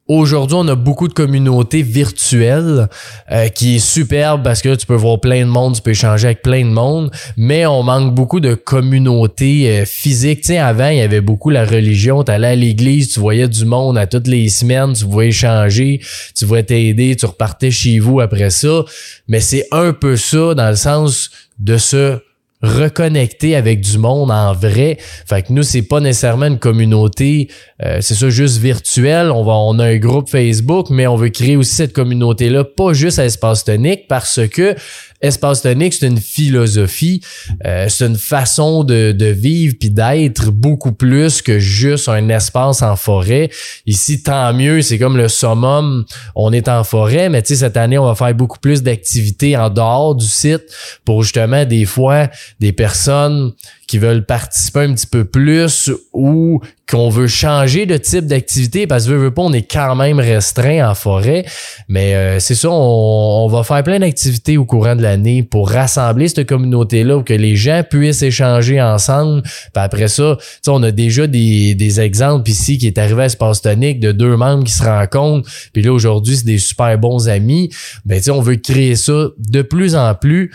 Aujourd'hui, 0.08 0.56
on 0.56 0.68
a 0.68 0.76
beaucoup 0.76 1.08
de 1.08 1.12
communautés 1.12 1.82
virtuelles 1.82 2.88
euh, 3.32 3.48
qui 3.48 3.76
est 3.76 3.78
superbe 3.80 4.44
parce 4.44 4.62
que 4.62 4.72
tu 4.76 4.86
peux 4.86 4.94
voir 4.94 5.20
plein 5.20 5.40
de 5.40 5.50
monde, 5.50 5.74
tu 5.74 5.82
peux 5.82 5.90
échanger 5.90 6.26
avec 6.26 6.42
plein 6.42 6.64
de 6.64 6.70
monde, 6.70 7.10
mais 7.36 7.66
on 7.66 7.82
manque 7.82 8.14
beaucoup 8.14 8.38
de 8.38 8.54
communautés 8.54 9.68
euh, 9.68 9.84
physiques. 9.84 10.42
Tu 10.42 10.46
sais, 10.48 10.58
avant, 10.58 10.90
il 10.90 10.98
y 10.98 11.00
avait 11.00 11.20
beaucoup 11.20 11.50
la 11.50 11.64
religion, 11.64 12.22
tu 12.22 12.30
allais 12.30 12.46
à 12.46 12.54
l'église, 12.54 13.14
tu 13.14 13.18
voyais 13.18 13.48
du 13.48 13.64
monde 13.64 13.98
à 13.98 14.06
toutes 14.06 14.28
les 14.28 14.48
semaines, 14.48 14.92
tu 14.92 15.04
pouvais 15.04 15.28
échanger, 15.28 16.00
tu 16.36 16.46
pouvais 16.46 16.62
t'aider, 16.62 17.16
tu 17.16 17.26
repartais 17.26 17.72
chez 17.72 17.98
vous 17.98 18.20
après 18.20 18.50
ça, 18.50 18.84
mais 19.26 19.40
c'est 19.40 19.66
un 19.72 19.92
peu 19.92 20.16
ça 20.16 20.54
dans 20.54 20.70
le 20.70 20.76
sens 20.76 21.30
de 21.58 21.78
se 21.78 22.20
reconnecter 22.66 23.56
avec 23.56 23.80
du 23.80 23.98
monde 23.98 24.30
en 24.30 24.52
vrai. 24.52 24.98
Fait 25.00 25.42
que 25.42 25.52
nous, 25.52 25.62
c'est 25.62 25.82
pas 25.82 26.00
nécessairement 26.00 26.46
une 26.46 26.58
communauté, 26.58 27.48
euh, 27.84 27.98
c'est 28.00 28.14
ça, 28.14 28.28
juste 28.28 28.58
virtuel. 28.58 29.30
On 29.30 29.44
va, 29.44 29.52
on 29.54 29.78
a 29.78 29.86
un 29.86 29.96
groupe 29.96 30.28
Facebook, 30.28 30.90
mais 30.90 31.06
on 31.06 31.16
veut 31.16 31.30
créer 31.30 31.56
aussi 31.56 31.74
cette 31.74 31.92
communauté-là, 31.92 32.64
pas 32.64 32.92
juste 32.92 33.18
à 33.18 33.24
Espace 33.24 33.64
Tonique, 33.64 34.08
parce 34.08 34.40
que 34.48 34.76
Espace 35.20 35.62
tonique, 35.62 35.94
c'est 35.94 36.06
une 36.06 36.20
philosophie, 36.20 37.22
euh, 37.64 37.86
c'est 37.88 38.06
une 38.06 38.18
façon 38.18 38.84
de, 38.84 39.12
de 39.12 39.26
vivre 39.26 39.74
puis 39.78 39.90
d'être 39.90 40.50
beaucoup 40.50 40.92
plus 40.92 41.40
que 41.40 41.58
juste 41.58 42.08
un 42.08 42.28
espace 42.28 42.82
en 42.82 42.96
forêt. 42.96 43.50
Ici, 43.86 44.22
tant 44.22 44.52
mieux, 44.52 44.82
c'est 44.82 44.98
comme 44.98 45.16
le 45.16 45.28
summum, 45.28 46.04
on 46.34 46.52
est 46.52 46.68
en 46.68 46.84
forêt, 46.84 47.30
mais 47.30 47.40
tu 47.42 47.48
sais, 47.48 47.60
cette 47.60 47.78
année, 47.78 47.96
on 47.96 48.06
va 48.06 48.14
faire 48.14 48.34
beaucoup 48.34 48.58
plus 48.58 48.82
d'activités 48.82 49.56
en 49.56 49.70
dehors 49.70 50.14
du 50.14 50.26
site 50.26 50.64
pour 51.04 51.22
justement 51.22 51.64
des 51.64 51.86
fois 51.86 52.28
des 52.60 52.72
personnes 52.72 53.52
qui 53.86 53.98
veulent 53.98 54.24
participer 54.24 54.80
un 54.80 54.94
petit 54.94 55.06
peu 55.06 55.24
plus 55.24 55.90
ou 56.12 56.60
qu'on 56.90 57.08
veut 57.08 57.26
changer 57.26 57.84
de 57.86 57.96
type 57.96 58.26
d'activité 58.26 58.86
parce 58.86 59.06
que 59.06 59.12
veut, 59.12 59.30
pas, 59.30 59.42
on 59.42 59.52
est 59.52 59.70
quand 59.70 59.94
même 59.94 60.18
restreint 60.18 60.88
en 60.88 60.94
forêt. 60.94 61.44
Mais 61.88 62.14
euh, 62.14 62.40
c'est 62.40 62.54
ça, 62.54 62.68
on, 62.70 63.46
va 63.48 63.62
faire 63.62 63.82
plein 63.82 63.98
d'activités 63.98 64.56
au 64.56 64.64
courant 64.64 64.96
de 64.96 65.02
l'année 65.02 65.42
pour 65.42 65.70
rassembler 65.70 66.28
cette 66.28 66.48
communauté-là, 66.48 67.22
que 67.22 67.34
les 67.34 67.56
gens 67.56 67.82
puissent 67.88 68.22
échanger 68.22 68.80
ensemble. 68.80 69.42
Puis 69.42 69.70
après 69.74 70.08
ça, 70.08 70.36
on 70.66 70.82
a 70.82 70.90
déjà 70.90 71.26
des, 71.26 71.74
des 71.74 72.00
exemples 72.00 72.48
ici 72.50 72.78
qui 72.78 72.86
est 72.86 72.98
arrivé 72.98 73.22
à 73.22 73.26
Espace 73.26 73.62
Tonique 73.62 74.00
de 74.00 74.12
deux 74.12 74.36
membres 74.36 74.64
qui 74.64 74.72
se 74.72 74.84
rencontrent. 74.84 75.48
Puis 75.72 75.82
là, 75.82 75.92
aujourd'hui, 75.92 76.36
c'est 76.36 76.46
des 76.46 76.58
super 76.58 76.98
bons 76.98 77.28
amis. 77.28 77.70
Ben, 78.04 78.20
on 78.30 78.40
veut 78.40 78.56
créer 78.56 78.96
ça 78.96 79.28
de 79.38 79.62
plus 79.62 79.94
en 79.94 80.14
plus 80.14 80.50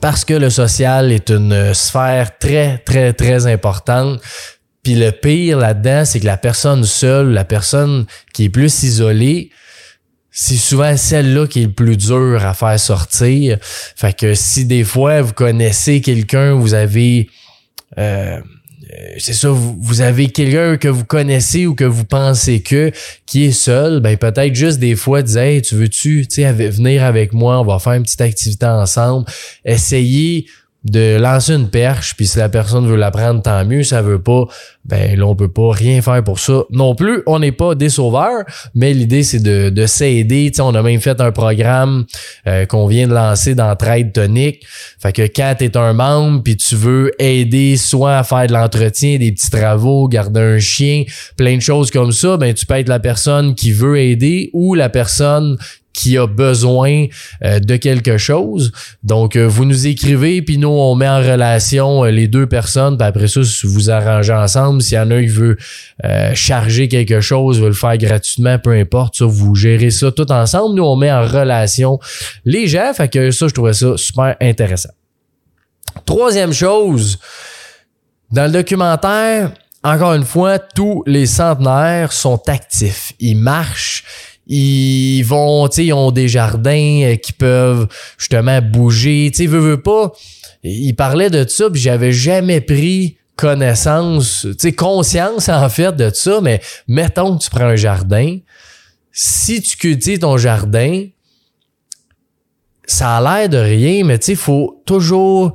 parce 0.00 0.24
que 0.24 0.34
le 0.34 0.50
social 0.50 1.12
est 1.12 1.30
une 1.30 1.74
sphère 1.74 2.38
très, 2.38 2.78
très, 2.78 3.12
très 3.12 3.46
importante. 3.46 4.20
Puis 4.82 4.94
le 4.94 5.12
pire 5.12 5.58
là-dedans, 5.58 6.04
c'est 6.04 6.20
que 6.20 6.26
la 6.26 6.36
personne 6.36 6.84
seule, 6.84 7.32
la 7.32 7.44
personne 7.44 8.06
qui 8.32 8.44
est 8.44 8.48
plus 8.48 8.82
isolée, 8.82 9.50
c'est 10.30 10.56
souvent 10.56 10.96
celle-là 10.96 11.46
qui 11.46 11.62
est 11.62 11.66
le 11.66 11.72
plus 11.72 11.96
dur 11.96 12.44
à 12.44 12.54
faire 12.54 12.80
sortir. 12.80 13.58
Fait 13.62 14.16
que 14.16 14.34
si 14.34 14.64
des 14.64 14.82
fois 14.82 15.20
vous 15.20 15.34
connaissez 15.34 16.00
quelqu'un, 16.00 16.54
vous 16.54 16.74
avez 16.74 17.28
euh, 17.98 18.40
c'est 19.18 19.32
ça, 19.32 19.48
vous, 19.50 20.00
avez 20.00 20.28
quelqu'un 20.28 20.76
que 20.76 20.88
vous 20.88 21.04
connaissez 21.04 21.66
ou 21.66 21.74
que 21.74 21.84
vous 21.84 22.04
pensez 22.04 22.60
que 22.60 22.90
qui 23.26 23.44
est 23.44 23.52
seul, 23.52 24.00
ben 24.00 24.16
peut-être 24.16 24.54
juste 24.54 24.78
des 24.78 24.96
fois 24.96 25.22
dire 25.22 25.62
tu 25.62 25.74
veux-tu 25.76 26.22
venir 26.22 27.04
avec 27.04 27.32
moi, 27.32 27.60
on 27.60 27.64
va 27.64 27.78
faire 27.78 27.94
une 27.94 28.02
petite 28.02 28.20
activité 28.20 28.66
ensemble, 28.66 29.26
essayez 29.64 30.46
de 30.84 31.16
lancer 31.16 31.52
une 31.54 31.68
perche, 31.68 32.14
puis 32.16 32.26
si 32.26 32.38
la 32.38 32.48
personne 32.48 32.88
veut 32.88 32.96
la 32.96 33.10
prendre, 33.10 33.40
tant 33.40 33.64
mieux. 33.64 33.84
Ça 33.84 34.02
veut 34.02 34.20
pas, 34.20 34.46
ben 34.84 35.16
là, 35.16 35.26
on 35.26 35.36
peut 35.36 35.50
pas 35.50 35.70
rien 35.70 36.02
faire 36.02 36.24
pour 36.24 36.40
ça. 36.40 36.64
Non 36.70 36.94
plus, 36.94 37.22
on 37.26 37.38
n'est 37.38 37.52
pas 37.52 37.74
des 37.74 37.88
sauveurs, 37.88 38.44
mais 38.74 38.92
l'idée, 38.92 39.22
c'est 39.22 39.40
de, 39.40 39.70
de 39.70 39.86
s'aider. 39.86 40.50
on 40.58 40.74
a 40.74 40.82
même 40.82 41.00
fait 41.00 41.20
un 41.20 41.30
programme 41.30 42.04
euh, 42.46 42.66
qu'on 42.66 42.86
vient 42.86 43.06
de 43.06 43.14
lancer 43.14 43.54
dans 43.54 43.74
Trade 43.76 44.12
Tonic. 44.12 44.66
Fait 45.00 45.12
que 45.12 45.22
quand 45.22 45.54
tu 45.58 45.70
un 45.74 45.92
membre, 45.92 46.42
puis 46.42 46.56
tu 46.56 46.74
veux 46.74 47.10
aider 47.18 47.76
soit 47.76 48.18
à 48.18 48.24
faire 48.24 48.46
de 48.46 48.52
l'entretien, 48.52 49.18
des 49.18 49.32
petits 49.32 49.50
travaux, 49.50 50.08
garder 50.08 50.40
un 50.40 50.58
chien, 50.58 51.04
plein 51.36 51.56
de 51.56 51.62
choses 51.62 51.90
comme 51.90 52.12
ça, 52.12 52.36
ben 52.36 52.52
tu 52.52 52.66
peux 52.66 52.74
être 52.74 52.88
la 52.88 53.00
personne 53.00 53.54
qui 53.54 53.72
veut 53.72 53.98
aider 53.98 54.50
ou 54.52 54.74
la 54.74 54.88
personne 54.88 55.56
qui 55.92 56.16
a 56.18 56.26
besoin 56.26 57.06
euh, 57.44 57.60
de 57.60 57.76
quelque 57.76 58.18
chose. 58.18 58.72
Donc, 59.02 59.36
euh, 59.36 59.46
vous 59.46 59.64
nous 59.64 59.86
écrivez, 59.86 60.42
puis 60.42 60.58
nous, 60.58 60.68
on 60.68 60.94
met 60.94 61.08
en 61.08 61.18
relation 61.18 62.04
euh, 62.04 62.10
les 62.10 62.28
deux 62.28 62.46
personnes, 62.46 62.96
puis 62.96 63.06
après 63.06 63.28
ça, 63.28 63.40
vous 63.64 63.90
arrangez 63.90 64.32
ensemble. 64.32 64.82
S'il 64.82 64.96
y 64.96 65.00
en 65.00 65.10
a 65.10 65.16
un 65.16 65.22
qui 65.22 65.28
veut 65.28 65.56
charger 66.34 66.88
quelque 66.88 67.20
chose, 67.20 67.60
veut 67.60 67.68
le 67.68 67.74
faire 67.74 67.96
gratuitement, 67.96 68.58
peu 68.58 68.72
importe, 68.72 69.16
ça, 69.16 69.24
vous 69.24 69.54
gérez 69.54 69.90
ça 69.90 70.10
tout 70.10 70.30
ensemble. 70.32 70.74
Nous, 70.74 70.82
on 70.82 70.96
met 70.96 71.12
en 71.12 71.26
relation 71.26 71.98
les 72.44 72.66
gens. 72.66 72.92
Fait 72.94 73.08
que 73.08 73.30
ça, 73.30 73.48
je 73.48 73.54
trouvais 73.54 73.72
ça 73.72 73.96
super 73.96 74.36
intéressant. 74.40 74.90
Troisième 76.04 76.52
chose, 76.52 77.18
dans 78.30 78.46
le 78.46 78.52
documentaire, 78.52 79.52
encore 79.84 80.14
une 80.14 80.24
fois, 80.24 80.58
tous 80.58 81.02
les 81.06 81.26
centenaires 81.26 82.12
sont 82.12 82.40
actifs. 82.48 83.12
Ils 83.18 83.36
marchent, 83.36 84.04
ils 84.46 85.22
vont, 85.22 85.68
tu 85.68 85.76
sais, 85.76 85.86
ils 85.86 85.92
ont 85.92 86.10
des 86.10 86.28
jardins 86.28 87.00
euh, 87.02 87.16
qui 87.16 87.32
peuvent 87.32 87.86
justement 88.18 88.60
bouger. 88.60 89.30
Tu 89.32 89.44
sais, 89.44 89.46
veut, 89.46 89.60
veut 89.60 89.82
pas. 89.82 90.12
Il 90.64 90.94
parlait 90.94 91.30
de 91.30 91.46
ça, 91.48 91.70
puis 91.70 91.80
j'avais 91.80 92.12
jamais 92.12 92.60
pris 92.60 93.16
connaissance, 93.36 94.42
tu 94.42 94.54
sais, 94.58 94.72
conscience 94.72 95.48
en 95.48 95.68
fait 95.68 95.96
de 95.96 96.10
ça, 96.12 96.40
mais 96.40 96.60
mettons 96.86 97.36
que 97.36 97.42
tu 97.42 97.50
prends 97.50 97.64
un 97.64 97.76
jardin. 97.76 98.38
Si 99.10 99.60
tu 99.62 99.76
cultives 99.76 100.20
ton 100.20 100.36
jardin, 100.36 101.06
ça 102.86 103.16
a 103.16 103.20
l'air 103.20 103.48
de 103.48 103.58
rien, 103.58 104.04
mais 104.04 104.18
tu 104.18 104.26
sais, 104.26 104.34
faut 104.34 104.82
toujours 104.86 105.54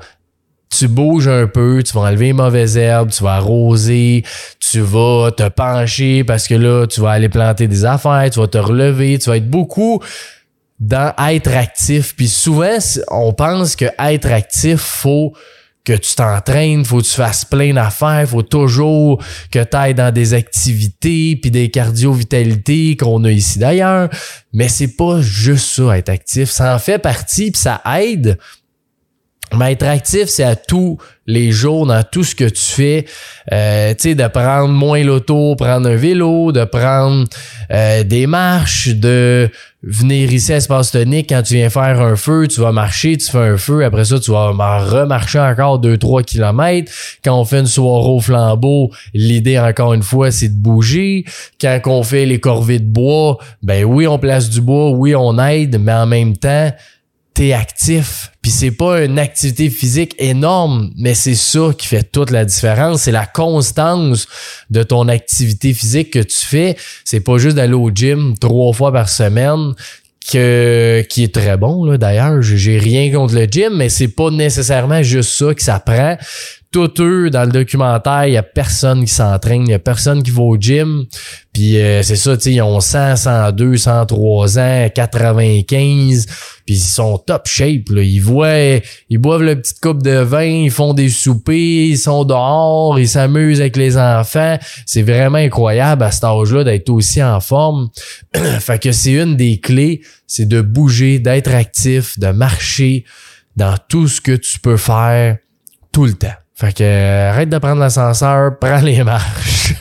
tu 0.69 0.88
bouges 0.88 1.27
un 1.27 1.47
peu, 1.47 1.81
tu 1.83 1.93
vas 1.93 2.01
enlever 2.01 2.27
les 2.27 2.33
mauvaises 2.33 2.77
herbes, 2.77 3.09
tu 3.09 3.24
vas 3.24 3.36
arroser, 3.36 4.24
tu 4.59 4.79
vas 4.81 5.31
te 5.31 5.47
pencher 5.50 6.24
parce 6.24 6.47
que 6.47 6.55
là, 6.55 6.86
tu 6.88 7.01
vas 7.01 7.12
aller 7.12 7.29
planter 7.29 7.67
des 7.67 7.86
affaires, 7.86 8.29
tu 8.31 8.39
vas 8.39 8.47
te 8.47 8.57
relever, 8.57 9.17
tu 9.19 9.29
vas 9.29 9.38
être 9.38 9.50
beaucoup 9.50 10.01
dans 10.79 11.13
être 11.29 11.51
actif. 11.55 12.15
Puis 12.15 12.27
souvent, 12.27 12.77
on 13.09 13.33
pense 13.33 13.75
que 13.75 13.86
être 14.00 14.31
actif, 14.31 14.79
faut 14.79 15.33
que 15.88 15.93
tu 15.93 16.15
t'entraînes, 16.15 16.83
faut 16.83 16.97
que 16.97 17.05
tu 17.05 17.15
fasses 17.15 17.45
plein 17.45 17.74
d'affaires, 17.74 18.27
faut 18.27 18.41
toujours 18.41 19.24
que 19.51 19.63
tu 19.63 19.77
ailles 19.77 19.93
dans 19.93 20.13
des 20.13 20.33
activités 20.33 21.38
puis 21.41 21.50
des 21.50 21.69
cardio-vitalités 21.69 22.97
qu'on 22.97 23.24
a 23.24 23.31
ici 23.31 23.57
d'ailleurs. 23.57 24.09
Mais 24.51 24.67
c'est 24.67 24.97
pas 24.97 25.21
juste 25.21 25.75
ça, 25.77 25.97
être 25.97 26.09
actif. 26.09 26.50
Ça 26.50 26.75
en 26.75 26.79
fait 26.79 27.00
partie 27.00 27.51
puis 27.51 27.62
ça 27.62 27.81
aide 28.01 28.38
mais 29.56 29.74
être 29.74 29.84
actif, 29.84 30.25
c'est 30.25 30.44
à 30.44 30.56
tous 30.56 30.98
les 31.25 31.51
jours, 31.51 31.86
dans 31.86 32.04
tout 32.04 32.24
ce 32.24 32.36
que 32.36 32.46
tu 32.46 32.63
fais. 32.63 33.06
Euh, 33.51 33.94
tu 33.94 34.10
sais, 34.10 34.16
de 34.16 34.27
prendre 34.27 34.70
moins 34.70 35.04
l'auto, 35.04 35.56
prendre 35.56 35.88
un 35.88 35.96
vélo, 35.96 36.51
de 36.51 36.66
prendre 36.66 37.25
euh, 37.72 38.04
des 38.04 38.27
marches, 38.27 38.89
de 38.89 39.50
venir 39.84 40.34
ici 40.34 40.51
à 40.51 40.58
Espace 40.58 40.92
Tonique 40.92 41.30
quand 41.30 41.44
tu 41.44 41.54
viens 41.54 41.70
faire 41.70 42.01
un 42.01 42.18
feu, 42.18 42.48
tu 42.48 42.60
vas 42.60 42.74
marcher, 42.74 43.16
tu 43.16 43.32
fais 43.32 43.38
un 43.38 43.58
feu, 43.58 43.86
après 43.86 44.04
ça, 44.04 44.20
tu 44.20 44.32
vas 44.32 44.50
remarcher 44.50 45.39
encore 45.39 45.80
2-3 45.80 46.24
kilomètres. 46.24 46.92
Quand 47.24 47.39
on 47.39 47.46
fait 47.46 47.60
une 47.60 47.68
soirée 47.68 48.10
au 48.10 48.20
flambeau, 48.20 48.92
l'idée, 49.13 49.60
encore 49.60 49.94
une 49.94 50.04
fois, 50.04 50.32
c'est 50.32 50.50
de 50.50 50.62
bouger. 50.62 51.24
Quand 51.62 51.80
on 51.86 52.04
fait 52.04 52.25
les 52.25 52.39
corvées 52.39 52.80
de 52.80 52.89
bois, 52.89 53.38
ben 53.63 53.86
oui, 53.86 54.08
on 54.08 54.20
place 54.20 54.50
du 54.50 54.60
bois, 54.60 54.89
oui, 54.92 55.16
on 55.16 55.39
aide, 55.39 55.80
mais 55.80 55.94
en 55.94 56.06
même 56.06 56.36
temps, 56.36 56.72
t'es 57.34 57.54
actif. 57.54 58.32
Puis 58.48 58.54
c'est 58.54 58.72
pas 58.72 59.04
une 59.04 59.20
activité 59.20 59.70
physique 59.70 60.16
énorme, 60.20 60.89
mais 60.98 61.16
c'est 61.16 61.36
ça 61.36 61.72
qui 61.77 61.86
fait 61.86 62.10
toute 62.10 62.32
la 62.32 62.46
différence. 62.46 63.01
C'est 63.01 63.12
la 63.12 63.25
constance 63.25 64.25
de 64.70 64.84
ton 64.84 65.10
activité 65.10 65.74
physique 65.74 66.12
que 66.12 66.20
tu 66.20 66.46
fais. 66.46 66.77
C'est 67.04 67.20
pas 67.20 67.39
juste 67.39 67.58
d'aller 67.58 67.74
au 67.74 67.92
gym 67.94 68.36
trois 68.39 68.72
fois 68.72 68.94
par 68.94 69.10
semaine 69.10 69.74
que, 70.32 71.06
qui 71.10 71.25
est 71.25 71.34
très 71.34 71.58
bon 71.58 71.86
là 71.86 71.98
d'ailleurs 71.98 72.42
j'ai 72.42 72.77
rien 72.77 73.12
contre 73.13 73.34
le 73.34 73.46
gym 73.46 73.75
mais 73.75 73.88
c'est 73.88 74.10
pas 74.10 74.30
nécessairement 74.30 75.01
juste 75.01 75.32
ça 75.32 75.54
que 75.54 75.62
ça 75.62 75.80
prend 75.80 76.18
tout 76.71 76.91
eux 77.01 77.29
dans 77.29 77.43
le 77.43 77.51
documentaire, 77.51 78.27
il 78.27 78.33
y 78.33 78.38
a 78.38 78.43
personne 78.43 79.05
qui 79.05 79.13
s'entraîne, 79.13 79.63
il 79.63 79.71
y 79.71 79.74
a 79.74 79.79
personne 79.79 80.21
qui 80.21 80.31
va 80.31 80.41
au 80.41 80.57
gym. 80.57 81.05
Puis 81.53 81.79
euh, 81.79 82.03
c'est 82.03 82.15
ça, 82.15 82.36
tu 82.36 82.43
sais, 82.43 82.53
ils 82.53 82.62
ont 82.62 82.79
100, 82.79 83.15
102, 83.15 83.77
103 83.77 84.59
ans, 84.59 84.89
95, 84.93 86.25
puis 86.65 86.75
ils 86.75 86.79
sont 86.79 87.17
top 87.17 87.47
shape 87.47 87.89
là. 87.89 88.01
Ils 88.03 88.19
voient, 88.19 88.79
ils 89.09 89.17
boivent 89.17 89.43
la 89.43 89.55
petite 89.55 89.79
coupe 89.79 90.03
de 90.03 90.17
vin, 90.19 90.43
ils 90.43 90.71
font 90.71 90.93
des 90.93 91.09
soupers, 91.09 91.55
ils 91.55 91.97
sont 91.97 92.25
dehors, 92.25 93.00
ils 93.00 93.07
s'amusent 93.07 93.62
avec 93.62 93.77
les 93.77 93.97
enfants. 93.97 94.57
C'est 94.86 95.03
vraiment 95.03 95.38
incroyable 95.38 96.03
à 96.03 96.12
cet 96.12 96.25
âge-là 96.25 96.63
d'être 96.63 96.89
aussi 96.89 97.24
en 97.24 97.39
forme. 97.39 97.89
fait 98.59 98.81
que 98.81 98.91
c'est 98.91 99.13
une 99.13 99.36
des 99.38 99.59
clés, 99.59 100.01
c'est 100.27 100.47
de 100.47 100.62
bouger, 100.62 101.19
d'être 101.19 101.53
actif, 101.53 102.19
de 102.19 102.27
marcher 102.27 103.05
dans 103.55 103.75
tout 103.89 104.07
ce 104.07 104.21
que 104.21 104.33
tu 104.33 104.59
peux 104.59 104.77
faire 104.77 105.38
tout 105.91 106.05
le 106.05 106.13
temps. 106.13 106.36
Fait 106.60 106.74
que 106.74 106.84
euh, 106.84 107.30
arrête 107.30 107.50
de 107.50 107.58
prendre 107.60 107.80
l'ascenseur, 107.82 108.58
prends 108.60 108.82
les 108.82 109.04
marches. 109.04 109.76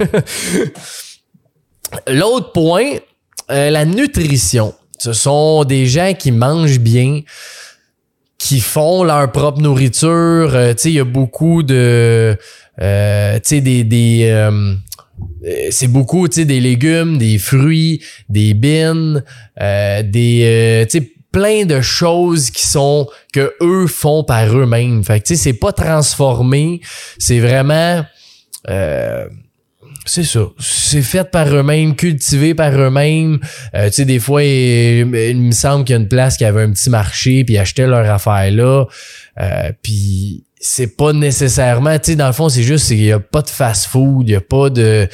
L'autre 2.07 2.53
point, 2.53 2.97
euh, 3.51 3.71
la 3.71 3.87
nutrition. 3.87 4.75
Ce 4.99 5.15
sont 5.15 5.65
des 5.65 5.87
gens 5.87 6.13
qui 6.13 6.33
mangent 6.33 6.81
bien, 6.81 7.23
qui 8.37 8.61
font 8.61 9.05
leur 9.05 9.33
propre 9.33 9.63
nourriture. 9.63 10.11
Euh, 10.55 10.75
tu 10.75 10.83
sais, 10.83 10.91
il 10.91 10.97
y 10.97 11.01
a 11.01 11.05
beaucoup 11.05 11.63
de... 11.63 12.37
tu 12.79 12.85
sais, 13.43 13.61
des... 13.63 13.83
des 13.83 14.51
c'est 15.71 15.89
beaucoup, 15.89 16.29
tu 16.29 16.41
sais, 16.41 16.45
des 16.45 16.61
légumes, 16.61 17.17
des 17.17 17.39
fruits, 17.39 18.03
des 18.29 18.53
bines, 18.53 19.25
des... 19.59 20.87
tu 20.91 20.99
sais, 20.99 21.16
plein 21.37 21.67
de 21.67 21.83
choses 21.83 22.49
qui 22.49 22.67
sont 22.67 23.07
que 23.31 23.53
eux 23.61 23.87
font 23.87 24.25
par 24.25 24.57
eux-mêmes. 24.57 25.05
Fait 25.05 25.21
que 25.21 25.27
tu 25.27 25.37
sais, 25.37 25.43
c'est 25.43 25.59
pas 25.59 25.71
transformé, 25.71 26.81
c'est 27.19 27.41
vraiment 27.41 28.03
euh, 28.71 29.27
c'est 30.07 30.25
ça. 30.25 30.47
C'est 30.59 31.03
fait 31.03 31.31
par 31.31 31.55
eux-mêmes, 31.55 31.95
cultivé 31.95 32.55
par 32.55 32.73
eux-mêmes. 32.73 33.39
Euh, 33.75 33.89
tu 33.89 33.97
sais, 33.97 34.05
des 34.07 34.19
fois, 34.19 34.43
il, 34.45 35.05
me 35.05 35.51
semble 35.51 35.85
qu'il 35.85 35.93
y 35.93 35.99
a 35.99 36.01
une 36.01 36.09
place 36.09 36.39
qui 36.39 36.47
avait 36.47 36.63
un 36.63 36.71
petit 36.71 36.89
marché, 36.89 37.45
puis 37.45 37.59
achetaient 37.59 37.87
leur 37.87 38.11
affaire 38.11 38.51
là. 38.51 38.87
Euh, 39.39 39.73
puis 39.83 40.46
c'est 40.59 40.97
pas 40.97 41.13
nécessairement, 41.13 41.99
tu 41.99 42.13
sais, 42.13 42.17
dans 42.17 42.27
le 42.27 42.33
fond, 42.33 42.49
c'est 42.49 42.63
juste 42.63 42.89
qu'il 42.89 43.05
y 43.05 43.13
a 43.13 43.21
pas 43.21 43.43
de 43.43 43.51
fast-food, 43.51 44.29
il 44.29 44.33
y 44.33 44.37
a 44.37 44.41
pas 44.41 44.71
de, 44.71 45.07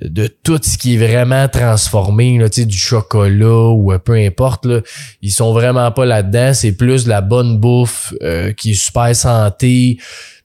de 0.00 0.26
tout 0.26 0.58
ce 0.62 0.78
qui 0.78 0.94
est 0.94 0.96
vraiment 0.96 1.48
transformé, 1.48 2.38
là, 2.38 2.48
tu 2.48 2.62
sais, 2.62 2.66
du 2.66 2.78
chocolat 2.78 3.68
ou 3.68 3.92
peu 3.98 4.14
importe, 4.14 4.64
là. 4.64 4.80
Ils 5.20 5.30
sont 5.30 5.52
vraiment 5.52 5.92
pas 5.92 6.06
là-dedans. 6.06 6.54
C'est 6.54 6.72
plus 6.72 7.06
la 7.06 7.20
bonne 7.20 7.58
bouffe 7.58 8.14
euh, 8.22 8.52
qui 8.52 8.70
est 8.70 8.74
super 8.74 9.14
santé. 9.14 9.98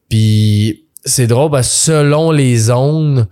Puis 0.09 0.83
c'est 1.05 1.27
drôle 1.27 1.51
parce 1.51 1.71
selon 1.71 2.31
les 2.31 2.57
zones, 2.57 3.27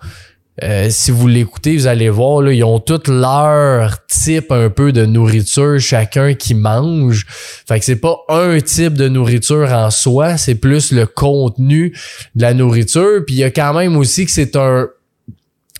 euh, 0.64 0.88
si 0.90 1.12
vous 1.12 1.28
l'écoutez, 1.28 1.78
vous 1.78 1.88
allez 1.88 2.10
voir, 2.10 2.42
là, 2.42 2.52
ils 2.52 2.64
ont 2.64 2.80
toutes 2.80 3.08
leur 3.08 4.06
type 4.08 4.52
un 4.52 4.70
peu 4.70 4.92
de 4.92 5.06
nourriture, 5.06 5.80
chacun 5.80 6.34
qui 6.34 6.54
mange. 6.54 7.26
Fait 7.68 7.80
que 7.80 7.86
c'est 7.86 7.96
pas 7.96 8.18
un 8.30 8.60
type 8.60 8.94
de 8.94 9.08
nourriture 9.08 9.72
en 9.72 9.90
soi, 9.90 10.38
c'est 10.38 10.56
plus 10.56 10.92
le 10.92 11.06
contenu 11.06 11.96
de 12.36 12.42
la 12.42 12.54
nourriture. 12.54 13.24
Puis 13.26 13.36
il 13.36 13.40
y 13.40 13.44
a 13.44 13.52
quand 13.52 13.74
même 13.74 13.96
aussi 13.98 14.26
que 14.26 14.32
c'est 14.32 14.56
un 14.56 14.88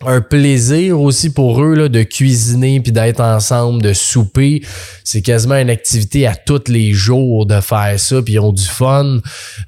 un 0.06 0.22
plaisir 0.22 1.00
aussi 1.02 1.32
pour 1.32 1.62
eux 1.62 1.76
là, 1.76 1.90
de 1.90 2.04
cuisiner 2.04 2.80
puis 2.80 2.92
d'être 2.92 3.20
ensemble, 3.20 3.82
de 3.82 3.94
souper. 3.94 4.62
C'est 5.04 5.22
quasiment 5.22 5.56
une 5.56 5.70
activité 5.70 6.26
à 6.26 6.36
tous 6.36 6.70
les 6.70 6.94
jours 6.94 7.46
de 7.46 7.60
faire 7.60 8.00
ça, 8.00 8.22
puis 8.22 8.36
ils 8.36 8.40
ont 8.40 8.54
du 8.54 8.66
fun. 8.66 9.20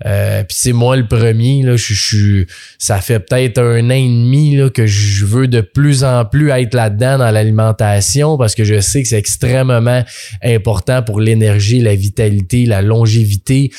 Euh, 0.06 0.44
puis 0.44 0.58
c'est 0.58 0.74
moi 0.74 0.96
le 0.96 1.08
premier, 1.08 1.64
là, 1.64 1.76
je, 1.76 1.94
suis 1.94 2.48
ça 2.78 3.02
fait 3.02 3.20
peut-être 3.20 3.60
un 3.60 3.90
an 3.90 3.94
et 3.94 4.08
demi 4.08 4.56
là, 4.56 4.70
que 4.70 4.86
je 4.86 5.26
veux 5.26 5.48
de 5.48 5.62
plus 5.62 6.04
en 6.04 6.24
plus 6.26 6.50
être 6.50 6.74
là-dedans 6.74 7.18
dans 7.18 7.32
l'alimentation 7.32 8.38
parce 8.38 8.56
que 8.56 8.64
je 8.64 8.80
sais 8.80 9.04
que 9.04 9.10
c'est 9.10 9.18
extrêmement 9.18 10.04
important 10.44 11.02
pour 11.04 11.20
l'énergie, 11.20 11.80
la 11.80 11.96
vitalité, 11.96 12.66
la 12.66 12.82
longévité 12.82 13.72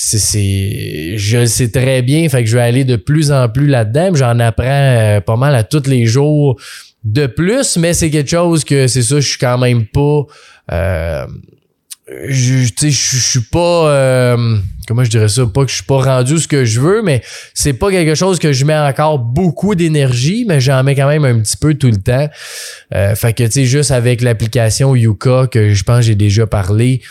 c'est 0.00 1.18
je 1.18 1.38
le 1.38 1.46
sais 1.46 1.70
très 1.70 2.02
bien 2.02 2.28
fait 2.28 2.44
que 2.44 2.48
je 2.48 2.56
vais 2.56 2.62
aller 2.62 2.84
de 2.84 2.94
plus 2.94 3.32
en 3.32 3.48
plus 3.48 3.66
là-dedans 3.66 4.14
j'en 4.14 4.38
apprends 4.38 4.64
euh, 4.64 5.20
pas 5.20 5.34
mal 5.34 5.56
à 5.56 5.64
tous 5.64 5.88
les 5.88 6.06
jours 6.06 6.56
de 7.02 7.26
plus 7.26 7.76
mais 7.78 7.94
c'est 7.94 8.08
quelque 8.08 8.30
chose 8.30 8.62
que 8.62 8.86
c'est 8.86 9.02
ça 9.02 9.18
je 9.18 9.28
suis 9.28 9.38
quand 9.38 9.58
même 9.58 9.86
pas 9.86 10.22
euh, 10.70 11.26
je 12.28 12.68
je 12.80 12.88
suis 12.90 13.40
pas 13.40 13.90
euh, 13.90 14.56
comment 14.86 15.02
je 15.02 15.10
dirais 15.10 15.28
ça 15.28 15.44
pas 15.46 15.64
que 15.64 15.70
je 15.70 15.76
suis 15.76 15.84
pas 15.84 16.00
rendu 16.00 16.38
ce 16.38 16.46
que 16.46 16.64
je 16.64 16.80
veux 16.80 17.02
mais 17.02 17.20
c'est 17.52 17.72
pas 17.72 17.90
quelque 17.90 18.14
chose 18.14 18.38
que 18.38 18.52
je 18.52 18.64
mets 18.64 18.78
encore 18.78 19.18
beaucoup 19.18 19.74
d'énergie 19.74 20.44
mais 20.46 20.60
j'en 20.60 20.84
mets 20.84 20.94
quand 20.94 21.08
même 21.08 21.24
un 21.24 21.40
petit 21.40 21.56
peu 21.56 21.74
tout 21.74 21.90
le 21.90 21.96
temps. 22.00 22.28
Fait 23.16 23.32
que 23.32 23.42
tu 23.42 23.50
sais 23.50 23.64
juste 23.64 23.90
avec 23.90 24.22
l'application 24.22 24.94
Yuka 24.94 25.48
que 25.50 25.74
je 25.74 25.82
pense 25.82 26.04
j'ai 26.04 26.14
déjà 26.14 26.46
parlé 26.46 27.02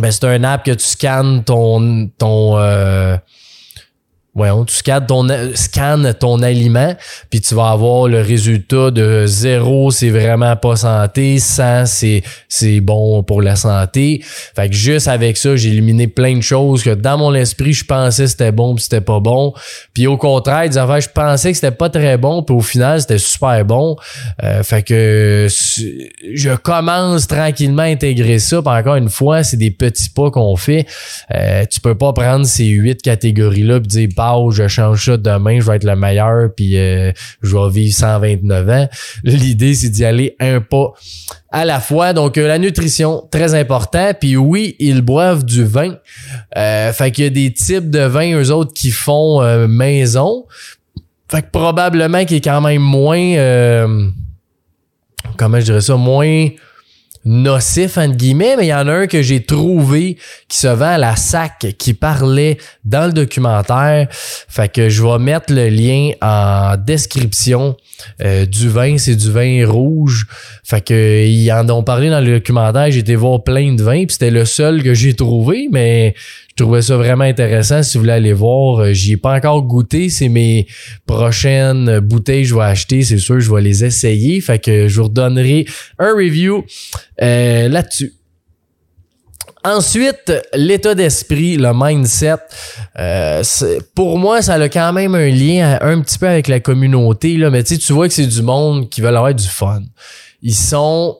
ben, 0.00 0.10
c'est 0.10 0.24
un 0.24 0.44
app 0.44 0.64
que 0.64 0.70
tu 0.72 0.84
scannes 0.84 1.44
ton 1.44 2.08
ton 2.18 2.58
euh, 2.58 3.16
Voyons, 4.34 4.64
tu 4.64 4.74
scannes 4.74 5.06
ton, 5.06 5.26
scannes 5.54 6.14
ton 6.18 6.40
aliment, 6.40 6.94
puis 7.28 7.42
tu 7.42 7.54
vas 7.54 7.68
avoir 7.68 8.08
le 8.08 8.22
résultat 8.22 8.90
de 8.90 9.26
zéro, 9.26 9.90
c'est 9.90 10.08
vraiment 10.08 10.56
pas 10.56 10.76
santé, 10.76 11.38
100, 11.38 11.84
c'est, 11.84 12.22
c'est 12.48 12.80
bon 12.80 13.22
pour 13.22 13.42
la 13.42 13.56
santé. 13.56 14.22
Fait 14.24 14.70
que 14.70 14.74
juste 14.74 15.06
avec 15.06 15.36
ça, 15.36 15.54
j'ai 15.56 15.68
éliminé 15.68 16.06
plein 16.06 16.34
de 16.34 16.42
choses 16.42 16.82
que 16.82 16.94
dans 16.94 17.18
mon 17.18 17.34
esprit, 17.34 17.74
je 17.74 17.84
pensais 17.84 18.26
c'était 18.26 18.52
bon, 18.52 18.74
puis 18.74 18.84
c'était 18.84 19.02
pas 19.02 19.20
bon. 19.20 19.52
Puis 19.92 20.06
au 20.06 20.16
contraire, 20.16 20.66
des 20.66 20.78
affaires, 20.78 21.02
je 21.02 21.10
pensais 21.10 21.50
que 21.50 21.56
c'était 21.56 21.70
pas 21.70 21.90
très 21.90 22.16
bon, 22.16 22.42
puis 22.42 22.56
au 22.56 22.60
final, 22.60 23.02
c'était 23.02 23.18
super 23.18 23.64
bon. 23.64 23.96
Euh, 24.42 24.62
fait 24.62 24.82
que 24.82 25.46
je 25.48 26.56
commence 26.56 27.26
tranquillement 27.26 27.82
à 27.82 27.86
intégrer 27.86 28.38
ça. 28.38 28.62
Puis 28.62 28.72
encore 28.72 28.96
une 28.96 29.10
fois, 29.10 29.42
c'est 29.42 29.56
des 29.56 29.70
petits 29.70 30.08
pas 30.08 30.30
qu'on 30.30 30.56
fait. 30.56 30.86
Euh, 31.34 31.64
tu 31.70 31.80
peux 31.80 31.94
pas 31.94 32.12
prendre 32.12 32.46
ces 32.46 32.64
huit 32.64 33.02
catégories-là 33.02 33.80
puis 33.80 33.88
dire 33.88 34.08
je 34.50 34.68
change 34.68 35.04
ça 35.06 35.16
demain, 35.16 35.60
je 35.60 35.66
vais 35.66 35.76
être 35.76 35.84
le 35.84 35.96
meilleur, 35.96 36.50
puis 36.54 36.76
euh, 36.76 37.12
je 37.42 37.56
vais 37.56 37.70
vivre 37.70 37.94
129 37.94 38.68
ans. 38.68 38.88
L'idée, 39.24 39.74
c'est 39.74 39.90
d'y 39.90 40.04
aller 40.04 40.36
un 40.40 40.60
pas 40.60 40.92
à 41.50 41.64
la 41.64 41.80
fois. 41.80 42.12
Donc, 42.12 42.38
euh, 42.38 42.46
la 42.46 42.58
nutrition, 42.58 43.26
très 43.30 43.54
important. 43.54 44.12
Puis 44.18 44.36
oui, 44.36 44.76
ils 44.78 45.02
boivent 45.02 45.44
du 45.44 45.64
vin. 45.64 45.96
Euh, 46.56 46.92
fait 46.92 47.10
qu'il 47.10 47.24
y 47.24 47.26
a 47.26 47.30
des 47.30 47.52
types 47.52 47.90
de 47.90 48.00
vins, 48.00 48.34
eux 48.34 48.50
autres, 48.50 48.72
qui 48.72 48.90
font 48.90 49.42
maison. 49.68 50.46
Fait 51.28 51.42
que 51.42 51.50
probablement 51.50 52.24
qu'il 52.24 52.36
est 52.38 52.44
quand 52.44 52.60
même 52.60 52.82
moins... 52.82 53.34
comment 55.36 55.60
je 55.60 55.64
dirais 55.64 55.80
ça? 55.80 55.96
Moins 55.96 56.48
nocif 57.24 57.98
entre 57.98 58.16
guillemets, 58.16 58.56
mais 58.56 58.66
il 58.66 58.70
y 58.70 58.74
en 58.74 58.88
a 58.88 58.92
un 58.92 59.06
que 59.06 59.22
j'ai 59.22 59.42
trouvé 59.42 60.16
qui 60.48 60.58
se 60.58 60.66
vend 60.66 60.94
à 60.94 60.98
la 60.98 61.16
sac 61.16 61.66
qui 61.78 61.94
parlait 61.94 62.58
dans 62.84 63.06
le 63.06 63.12
documentaire. 63.12 64.08
Fait 64.10 64.70
que 64.70 64.88
je 64.88 65.02
vais 65.02 65.18
mettre 65.18 65.52
le 65.52 65.68
lien 65.68 66.10
en 66.20 66.76
description 66.76 67.76
euh, 68.20 68.46
du 68.46 68.68
vin, 68.68 68.98
c'est 68.98 69.14
du 69.14 69.30
vin 69.30 69.66
rouge. 69.66 70.26
Fait 70.64 70.80
que 70.80 71.26
ils 71.26 71.50
en 71.52 71.68
ont 71.70 71.82
parlé 71.82 72.10
dans 72.10 72.20
le 72.20 72.38
documentaire, 72.38 72.90
j'ai 72.90 73.00
été 73.00 73.14
voir 73.14 73.42
plein 73.42 73.74
de 73.74 73.82
vins, 73.82 74.04
puis 74.04 74.12
c'était 74.12 74.30
le 74.30 74.44
seul 74.44 74.82
que 74.82 74.94
j'ai 74.94 75.14
trouvé, 75.14 75.68
mais 75.70 76.14
je 76.56 76.64
trouvais 76.64 76.82
ça 76.82 76.96
vraiment 76.96 77.24
intéressant. 77.24 77.82
Si 77.82 77.96
vous 77.96 78.02
voulez 78.02 78.12
aller 78.12 78.32
voir, 78.34 78.80
euh, 78.80 78.92
j'y 78.92 79.12
ai 79.12 79.16
pas 79.16 79.34
encore 79.34 79.62
goûté. 79.62 80.10
C'est 80.10 80.28
mes 80.28 80.66
prochaines 81.06 82.00
bouteilles 82.00 82.42
que 82.42 82.48
je 82.48 82.54
vais 82.54 82.62
acheter. 82.62 83.02
C'est 83.02 83.18
sûr, 83.18 83.40
je 83.40 83.52
vais 83.52 83.62
les 83.62 83.84
essayer. 83.84 84.40
Fait 84.40 84.58
que 84.58 84.86
je 84.86 85.00
vous 85.00 85.06
redonnerai 85.06 85.64
un 85.98 86.12
review 86.14 86.64
euh, 87.22 87.68
là-dessus. 87.68 88.12
Ensuite, 89.64 90.32
l'état 90.54 90.94
d'esprit, 90.94 91.56
le 91.56 91.70
mindset. 91.72 92.34
Euh, 92.98 93.42
pour 93.94 94.18
moi, 94.18 94.42
ça 94.42 94.54
a 94.54 94.68
quand 94.68 94.92
même 94.92 95.14
un 95.14 95.30
lien 95.30 95.78
un 95.80 96.00
petit 96.00 96.18
peu 96.18 96.26
avec 96.26 96.48
la 96.48 96.60
communauté. 96.60 97.36
Là, 97.36 97.48
mais 97.48 97.62
tu 97.62 97.92
vois 97.92 98.08
que 98.08 98.14
c'est 98.14 98.26
du 98.26 98.42
monde 98.42 98.90
qui 98.90 99.00
veut 99.00 99.08
avoir 99.08 99.34
du 99.34 99.46
fun. 99.46 99.82
Ils 100.42 100.54
sont 100.54 101.16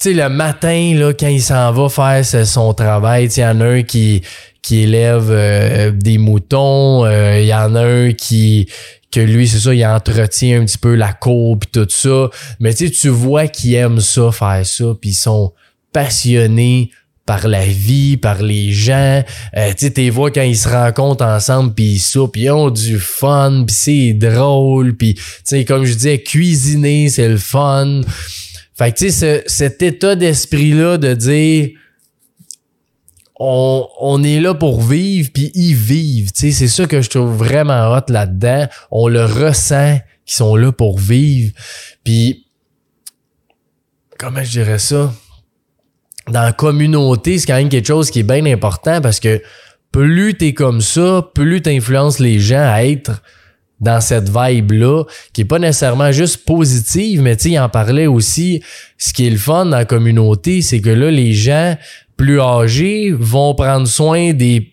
tu 0.00 0.12
le 0.12 0.28
matin, 0.28 0.94
là, 0.94 1.12
quand 1.12 1.28
il 1.28 1.42
s'en 1.42 1.72
va 1.72 1.88
faire 1.88 2.46
son 2.46 2.74
travail, 2.74 3.26
il 3.34 3.40
y 3.40 3.44
en 3.44 3.60
a 3.60 3.64
un 3.64 3.82
qui, 3.82 4.22
qui 4.62 4.82
élève 4.82 5.28
euh, 5.30 5.90
des 5.90 6.18
moutons, 6.18 7.04
euh, 7.04 7.40
il 7.40 7.46
y 7.46 7.54
en 7.54 7.74
a 7.74 7.82
un 7.82 8.12
qui 8.12 8.68
que 9.10 9.20
lui, 9.20 9.48
c'est 9.48 9.60
ça, 9.60 9.72
il 9.72 9.86
entretient 9.86 10.60
un 10.60 10.64
petit 10.66 10.76
peu 10.76 10.94
la 10.94 11.12
cour 11.12 11.58
puis 11.58 11.70
tout 11.72 11.86
ça. 11.88 12.28
Mais 12.60 12.74
tu 12.74 12.90
tu 12.90 13.08
vois 13.08 13.46
qu'ils 13.46 13.74
aiment 13.74 14.00
ça, 14.00 14.30
faire 14.30 14.66
ça, 14.66 14.84
puis 15.00 15.10
ils 15.10 15.14
sont 15.14 15.52
passionnés 15.92 16.90
par 17.24 17.48
la 17.48 17.64
vie, 17.64 18.16
par 18.16 18.42
les 18.42 18.72
gens. 18.72 19.24
Euh, 19.56 19.72
tu 19.76 19.90
sais, 19.94 20.10
vois 20.10 20.30
quand 20.30 20.42
ils 20.42 20.56
se 20.56 20.68
rencontrent 20.68 21.24
ensemble, 21.24 21.74
puis 21.74 21.94
ils 21.94 21.98
soupent, 21.98 22.36
ils 22.36 22.50
ont 22.50 22.70
du 22.70 22.98
fun, 22.98 23.64
puis 23.66 23.74
c'est 23.76 24.12
drôle, 24.12 24.96
puis 24.96 25.18
tu 25.46 25.64
comme 25.64 25.84
je 25.84 25.94
disais, 25.94 26.22
cuisiner, 26.22 27.08
c'est 27.08 27.28
le 27.28 27.38
fun. 27.38 28.02
Fait 28.76 28.92
que 28.92 28.98
tu 28.98 29.10
sais, 29.10 29.42
cet 29.46 29.82
état 29.82 30.14
d'esprit-là 30.14 30.98
de 30.98 31.14
dire 31.14 31.70
on, 33.38 33.86
on 34.00 34.22
est 34.22 34.40
là 34.40 34.54
pour 34.54 34.82
vivre 34.82 35.30
puis 35.32 35.50
y 35.54 35.74
vivre. 35.74 36.32
Tu 36.32 36.40
sais, 36.40 36.50
c'est 36.52 36.68
ça 36.68 36.86
que 36.86 37.00
je 37.02 37.10
trouve 37.10 37.34
vraiment 37.36 37.92
hot 37.92 38.04
là-dedans. 38.08 38.66
On 38.90 39.08
le 39.08 39.24
ressent 39.24 39.98
qu'ils 40.24 40.36
sont 40.36 40.56
là 40.56 40.72
pour 40.72 40.98
vivre. 40.98 41.52
Puis 42.04 42.46
comment 44.18 44.42
je 44.42 44.50
dirais 44.50 44.78
ça? 44.78 45.12
Dans 46.28 46.42
la 46.42 46.52
communauté, 46.52 47.38
c'est 47.38 47.46
quand 47.46 47.56
même 47.56 47.68
quelque 47.68 47.86
chose 47.86 48.10
qui 48.10 48.20
est 48.20 48.24
bien 48.24 48.44
important 48.46 49.00
parce 49.00 49.20
que 49.20 49.40
plus 49.92 50.36
t'es 50.36 50.52
comme 50.52 50.80
ça, 50.80 51.30
plus 51.34 51.62
t'influences 51.62 52.18
les 52.18 52.40
gens 52.40 52.68
à 52.68 52.84
être 52.84 53.22
dans 53.80 54.00
cette 54.00 54.28
vibe-là, 54.28 55.04
qui 55.32 55.42
est 55.42 55.46
pas 55.46 55.58
nécessairement 55.58 56.12
juste 56.12 56.44
positive, 56.44 57.20
mais 57.22 57.36
tu 57.36 57.44
sais, 57.44 57.50
il 57.50 57.58
en 57.58 57.68
parlait 57.68 58.06
aussi. 58.06 58.62
Ce 58.96 59.12
qui 59.12 59.26
est 59.26 59.30
le 59.30 59.36
fun 59.36 59.66
dans 59.66 59.76
la 59.76 59.84
communauté, 59.84 60.62
c'est 60.62 60.80
que 60.80 60.90
là, 60.90 61.10
les 61.10 61.32
gens 61.32 61.76
plus 62.16 62.40
âgés 62.40 63.12
vont 63.12 63.54
prendre 63.54 63.86
soin 63.86 64.32
des, 64.32 64.72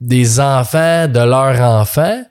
des 0.00 0.40
enfants 0.40 1.08
de 1.08 1.18
leurs 1.18 1.60
enfants. 1.60 2.22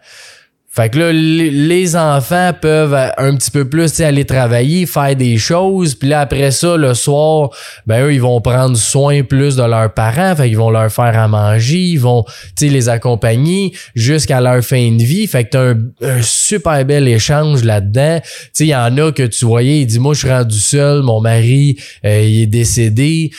Fait 0.75 0.89
que 0.89 0.97
là, 0.97 1.11
les 1.13 1.95
enfants 1.95 2.51
peuvent 2.59 3.11
un 3.19 3.35
petit 3.35 3.51
peu 3.51 3.69
plus 3.69 4.01
aller 4.01 4.25
travailler, 4.25 4.87
faire 4.87 5.15
des 5.15 5.37
choses, 5.37 5.93
puis 5.93 6.09
là 6.09 6.21
après 6.21 6.49
ça, 6.49 6.77
le 6.77 6.95
soir, 6.95 7.51
ben 7.85 8.05
eux, 8.05 8.13
ils 8.13 8.21
vont 8.21 8.41
prendre 8.41 8.75
soin 8.75 9.21
plus 9.21 9.55
de 9.55 9.61
leurs 9.61 9.93
parents, 9.93 10.35
fait 10.35 10.47
qu'ils 10.47 10.57
vont 10.57 10.71
leur 10.71 10.91
faire 10.91 11.15
à 11.15 11.27
manger, 11.27 11.77
ils 11.77 11.99
vont 11.99 12.25
les 12.59 12.89
accompagner 12.89 13.71
jusqu'à 13.93 14.41
leur 14.41 14.63
fin 14.63 14.91
de 14.91 15.03
vie. 15.03 15.27
Fait 15.27 15.43
que 15.43 15.49
t'as 15.51 15.73
un, 15.73 16.17
un 16.17 16.21
super 16.23 16.83
bel 16.85 17.07
échange 17.07 17.63
là-dedans. 17.63 18.19
Il 18.59 18.65
y 18.65 18.75
en 18.75 18.97
a 18.97 19.11
que 19.11 19.27
tu 19.27 19.45
voyais, 19.45 19.81
il 19.81 19.85
dit 19.85 19.99
Moi, 19.99 20.15
je 20.15 20.21
suis 20.21 20.29
rendu 20.29 20.59
seul, 20.59 21.03
mon 21.03 21.21
mari 21.21 21.77
euh, 22.03 22.21
il 22.21 22.41
est 22.41 22.47
décédé 22.47 23.29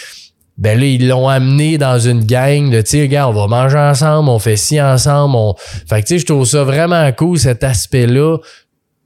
ben 0.56 0.78
là, 0.78 0.86
ils 0.86 1.08
l'ont 1.08 1.28
amené 1.28 1.78
dans 1.78 1.98
une 1.98 2.24
gang 2.24 2.70
de, 2.70 2.80
tu 2.80 3.08
sais, 3.08 3.20
on 3.20 3.32
va 3.32 3.46
manger 3.48 3.78
ensemble, 3.78 4.28
on 4.28 4.38
fait 4.38 4.56
ci 4.56 4.80
ensemble. 4.80 5.34
On... 5.36 5.54
Fait 5.88 6.02
que, 6.02 6.06
tu 6.06 6.14
sais, 6.14 6.18
je 6.20 6.26
trouve 6.26 6.44
ça 6.44 6.62
vraiment 6.62 7.10
cool, 7.12 7.38
cet 7.38 7.64
aspect-là 7.64 8.38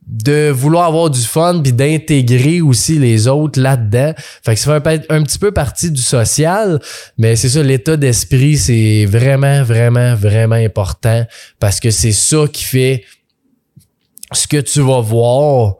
de 0.08 0.48
vouloir 0.48 0.86
avoir 0.86 1.10
du 1.10 1.20
fun 1.20 1.60
puis 1.62 1.72
d'intégrer 1.72 2.62
aussi 2.62 2.98
les 2.98 3.28
autres 3.28 3.60
là-dedans. 3.60 4.14
Fait 4.42 4.54
que 4.54 4.60
ça 4.60 4.80
fait 4.80 5.06
un, 5.10 5.22
petit 5.22 5.38
peu 5.38 5.52
partie 5.52 5.90
du 5.90 6.00
social, 6.00 6.80
mais 7.18 7.36
c'est 7.36 7.50
ça, 7.50 7.62
l'état 7.62 7.96
d'esprit, 7.96 8.56
c'est 8.56 9.04
vraiment, 9.06 9.62
vraiment, 9.62 10.14
vraiment 10.14 10.54
important 10.54 11.26
parce 11.60 11.78
que 11.78 11.90
c'est 11.90 12.12
ça 12.12 12.46
qui 12.50 12.64
fait 12.64 13.04
ce 14.32 14.46
que 14.46 14.58
tu 14.58 14.80
vas 14.80 15.00
voir 15.00 15.76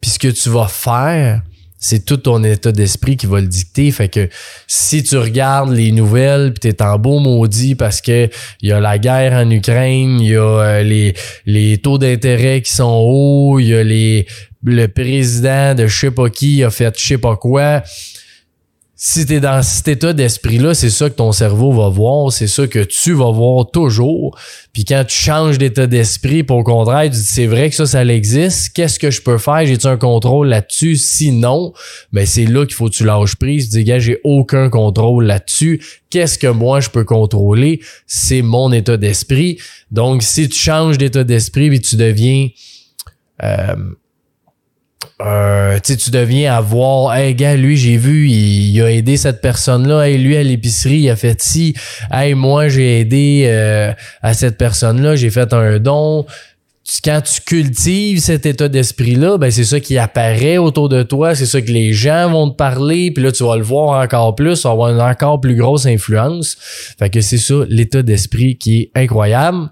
puis 0.00 0.10
ce 0.10 0.18
que 0.18 0.28
tu 0.28 0.50
vas 0.50 0.68
faire 0.68 1.42
c'est 1.82 2.04
tout 2.04 2.16
ton 2.16 2.42
état 2.44 2.70
d'esprit 2.70 3.16
qui 3.16 3.26
va 3.26 3.40
le 3.40 3.48
dicter. 3.48 3.90
Fait 3.90 4.08
que 4.08 4.28
si 4.68 5.02
tu 5.02 5.18
regardes 5.18 5.72
les 5.72 5.90
nouvelles 5.90 6.54
puis 6.54 6.60
t'es 6.60 6.82
en 6.82 6.96
beau 6.98 7.18
maudit 7.18 7.74
parce 7.74 8.00
que 8.00 8.30
il 8.62 8.68
y 8.68 8.72
a 8.72 8.80
la 8.80 8.98
guerre 8.98 9.32
en 9.32 9.50
Ukraine, 9.50 10.20
il 10.20 10.28
y 10.28 10.36
a 10.36 10.40
euh, 10.40 10.82
les, 10.82 11.12
les 11.44 11.78
taux 11.78 11.98
d'intérêt 11.98 12.62
qui 12.62 12.70
sont 12.70 13.02
hauts, 13.04 13.58
il 13.58 13.66
y 13.66 13.74
a 13.74 13.82
les 13.82 14.26
le 14.64 14.86
président 14.86 15.74
de 15.74 15.88
je 15.88 15.98
sais 15.98 16.10
pas 16.12 16.30
qui 16.30 16.62
a 16.62 16.70
fait 16.70 16.96
je 16.96 17.04
sais 17.04 17.18
pas 17.18 17.36
quoi 17.36 17.82
si 19.04 19.26
t'es 19.26 19.40
dans 19.40 19.64
cet 19.64 19.88
état 19.88 20.12
d'esprit-là, 20.12 20.74
c'est 20.74 20.88
ça 20.88 21.10
que 21.10 21.16
ton 21.16 21.32
cerveau 21.32 21.72
va 21.72 21.88
voir, 21.88 22.30
c'est 22.30 22.46
ça 22.46 22.68
que 22.68 22.78
tu 22.78 23.12
vas 23.12 23.32
voir 23.32 23.68
toujours. 23.68 24.38
Puis 24.72 24.84
quand 24.84 25.04
tu 25.04 25.16
changes 25.16 25.58
d'état 25.58 25.88
d'esprit, 25.88 26.44
pour 26.44 26.58
au 26.58 26.62
contraire, 26.62 27.02
tu 27.10 27.16
dis 27.16 27.24
c'est 27.24 27.48
vrai 27.48 27.68
que 27.68 27.74
ça, 27.74 27.84
ça 27.84 28.04
existe. 28.04 28.72
Qu'est-ce 28.72 29.00
que 29.00 29.10
je 29.10 29.20
peux 29.20 29.38
faire? 29.38 29.66
J'ai-tu 29.66 29.88
un 29.88 29.96
contrôle 29.96 30.46
là-dessus? 30.46 30.94
Sinon, 30.94 31.72
ben 32.12 32.24
c'est 32.24 32.44
là 32.44 32.64
qu'il 32.64 32.76
faut 32.76 32.88
que 32.88 32.94
tu 32.94 33.04
lâches 33.04 33.34
prise. 33.34 33.70
Tu 33.70 33.78
dis, 33.78 33.84
gars, 33.84 33.98
j'ai 33.98 34.20
aucun 34.22 34.70
contrôle 34.70 35.24
là-dessus. 35.24 35.82
Qu'est-ce 36.08 36.38
que 36.38 36.46
moi 36.46 36.78
je 36.78 36.90
peux 36.90 37.04
contrôler? 37.04 37.80
C'est 38.06 38.42
mon 38.42 38.70
état 38.70 38.96
d'esprit. 38.96 39.58
Donc, 39.90 40.22
si 40.22 40.48
tu 40.48 40.56
changes 40.56 40.96
d'état 40.96 41.24
d'esprit, 41.24 41.70
puis 41.70 41.80
tu 41.80 41.96
deviens 41.96 42.50
euh, 43.42 43.74
euh, 45.20 45.78
tu 45.80 46.10
deviens 46.10 46.54
à 46.54 46.60
voir, 46.60 47.14
hey 47.14 47.34
gars, 47.34 47.54
lui 47.54 47.76
j'ai 47.76 47.96
vu, 47.96 48.28
il, 48.28 48.80
a 48.82 48.90
aidé 48.90 49.16
cette 49.16 49.40
personne-là, 49.40 50.08
hey 50.08 50.18
lui 50.18 50.36
à 50.36 50.42
l'épicerie, 50.42 51.00
il 51.00 51.10
a 51.10 51.16
fait 51.16 51.40
ci, 51.40 51.74
hey 52.10 52.34
moi 52.34 52.68
j'ai 52.68 53.00
aidé 53.00 53.44
euh, 53.46 53.92
à 54.22 54.34
cette 54.34 54.58
personne-là, 54.58 55.16
j'ai 55.16 55.30
fait 55.30 55.52
un 55.52 55.78
don. 55.78 56.26
Quand 57.04 57.20
tu 57.20 57.40
cultives 57.40 58.18
cet 58.18 58.44
état 58.44 58.68
d'esprit-là, 58.68 59.38
ben 59.38 59.50
c'est 59.52 59.64
ça 59.64 59.78
qui 59.78 59.96
apparaît 59.96 60.58
autour 60.58 60.88
de 60.88 61.04
toi, 61.04 61.34
c'est 61.36 61.46
ça 61.46 61.60
que 61.62 61.70
les 61.70 61.92
gens 61.92 62.30
vont 62.30 62.50
te 62.50 62.56
parler, 62.56 63.12
puis 63.12 63.22
là 63.22 63.30
tu 63.30 63.44
vas 63.44 63.56
le 63.56 63.62
voir 63.62 64.02
encore 64.02 64.34
plus, 64.34 64.66
avoir 64.66 64.90
une 64.90 65.00
encore 65.00 65.40
plus 65.40 65.54
grosse 65.54 65.86
influence. 65.86 66.56
Fait 66.98 67.08
que 67.08 67.20
c'est 67.20 67.38
ça 67.38 67.54
l'état 67.68 68.02
d'esprit 68.02 68.58
qui 68.58 68.82
est 68.82 68.90
incroyable. 68.96 69.70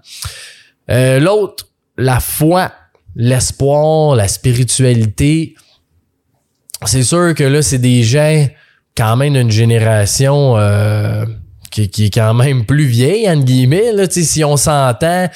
Euh, 0.89 1.19
L'autre, 1.19 1.67
la 1.97 2.19
foi 2.21 2.71
l'espoir, 3.15 4.15
la 4.15 4.27
spiritualité, 4.27 5.55
c'est 6.85 7.03
sûr 7.03 7.33
que 7.35 7.43
là, 7.43 7.61
c'est 7.61 7.77
des 7.77 8.03
gens 8.03 8.47
quand 8.95 9.15
même 9.15 9.33
d'une 9.33 9.51
génération 9.51 10.57
euh, 10.57 11.25
qui, 11.71 11.89
qui, 11.89 12.05
est 12.05 12.13
quand 12.13 12.33
même 12.35 12.65
plus 12.65 12.85
vieille, 12.85 13.27
entre 13.27 13.45
guillemets. 13.45 13.91
Là, 13.93 14.05
si 14.09 14.43
on 14.43 14.57
s'entend, 14.57 15.27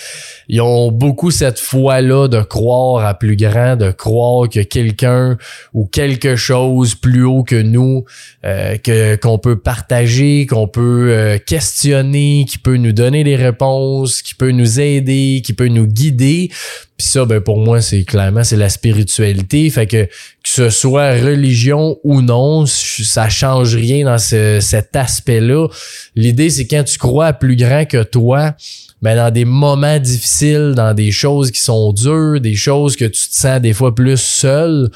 ils 0.48 0.62
ont 0.62 0.91
beaucoup 0.91 1.32
cette 1.32 1.60
foi-là 1.60 2.28
de 2.28 2.41
croire 2.41 3.04
à 3.06 3.13
plus 3.15 3.36
grand, 3.36 3.76
de 3.76 3.89
croire 3.91 4.48
que 4.48 4.60
quelqu'un 4.60 5.38
ou 5.74 5.88
quelque 5.88 6.36
chose 6.36 6.93
plus 6.93 7.24
haut 7.24 7.43
que 7.43 7.62
nous, 7.62 8.06
euh, 8.45 8.78
que 8.78 9.15
qu'on 9.15 9.39
peut 9.39 9.58
partager, 9.58 10.45
qu'on 10.45 10.67
peut 10.67 11.10
euh, 11.12 11.38
questionner, 11.39 12.45
qui 12.48 12.60
peut 12.60 12.78
nous 12.78 12.91
donner 12.91 13.24
des 13.24 13.36
réponses, 13.36 14.21
qui 14.21 14.36
peut 14.36 14.52
nous 14.52 14.80
aider, 14.80 15.41
qui 15.43 15.54
peut 15.54 15.67
nous 15.67 15.88
guider. 15.88 16.50
Puis 16.98 17.08
ça, 17.08 17.26
ben 17.26 17.41
pour 17.41 17.58
moi, 17.58 17.82
c'est 17.82 18.04
clairement 18.04 18.43
c'est 18.43 18.56
la 18.56 18.69
spiritualité. 18.69 19.69
Fait 19.69 19.88
que 19.88 19.95
que 19.95 20.08
ce 20.56 20.70
soit 20.70 21.12
religion 21.12 22.00
ou 22.04 22.22
non, 22.22 22.65
ça 22.65 23.28
change 23.28 23.76
rien 23.76 24.06
dans 24.06 24.18
cet 24.18 24.96
aspect-là. 24.96 25.68
L'idée, 26.15 26.50
c'est 26.50 26.65
quand 26.65 26.84
tu 26.86 26.98
crois 26.98 27.28
à 27.28 27.34
plus 27.34 27.58
grand 27.58 27.86
que 27.86 28.04
toi, 28.04 28.56
ben 29.02 29.18
dans 29.18 29.32
des 29.32 29.44
moments 29.44 30.00
difficiles, 30.00 30.74
dans 30.74 30.94
des 30.94 31.12
choses 31.12 31.52
qui 31.52 31.60
sont 31.60 31.91
dures, 31.91 32.39
des 32.39 32.56
choses 32.56 32.96
que 32.96 33.04
tu 33.04 33.28
te 33.28 33.36
sens 33.36 33.60
des 33.60 33.74
fois 33.74 33.94
plus 33.94 34.20
seul, 34.20 34.89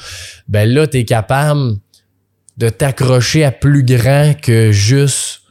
ben 0.48 0.66
là, 0.66 0.86
tu 0.86 0.98
es 0.98 1.04
capable 1.04 1.76
de 2.56 2.70
t'accrocher 2.70 3.44
à 3.44 3.52
plus 3.52 3.84
grand 3.84 4.32
que 4.40 4.72
juste 4.72 5.42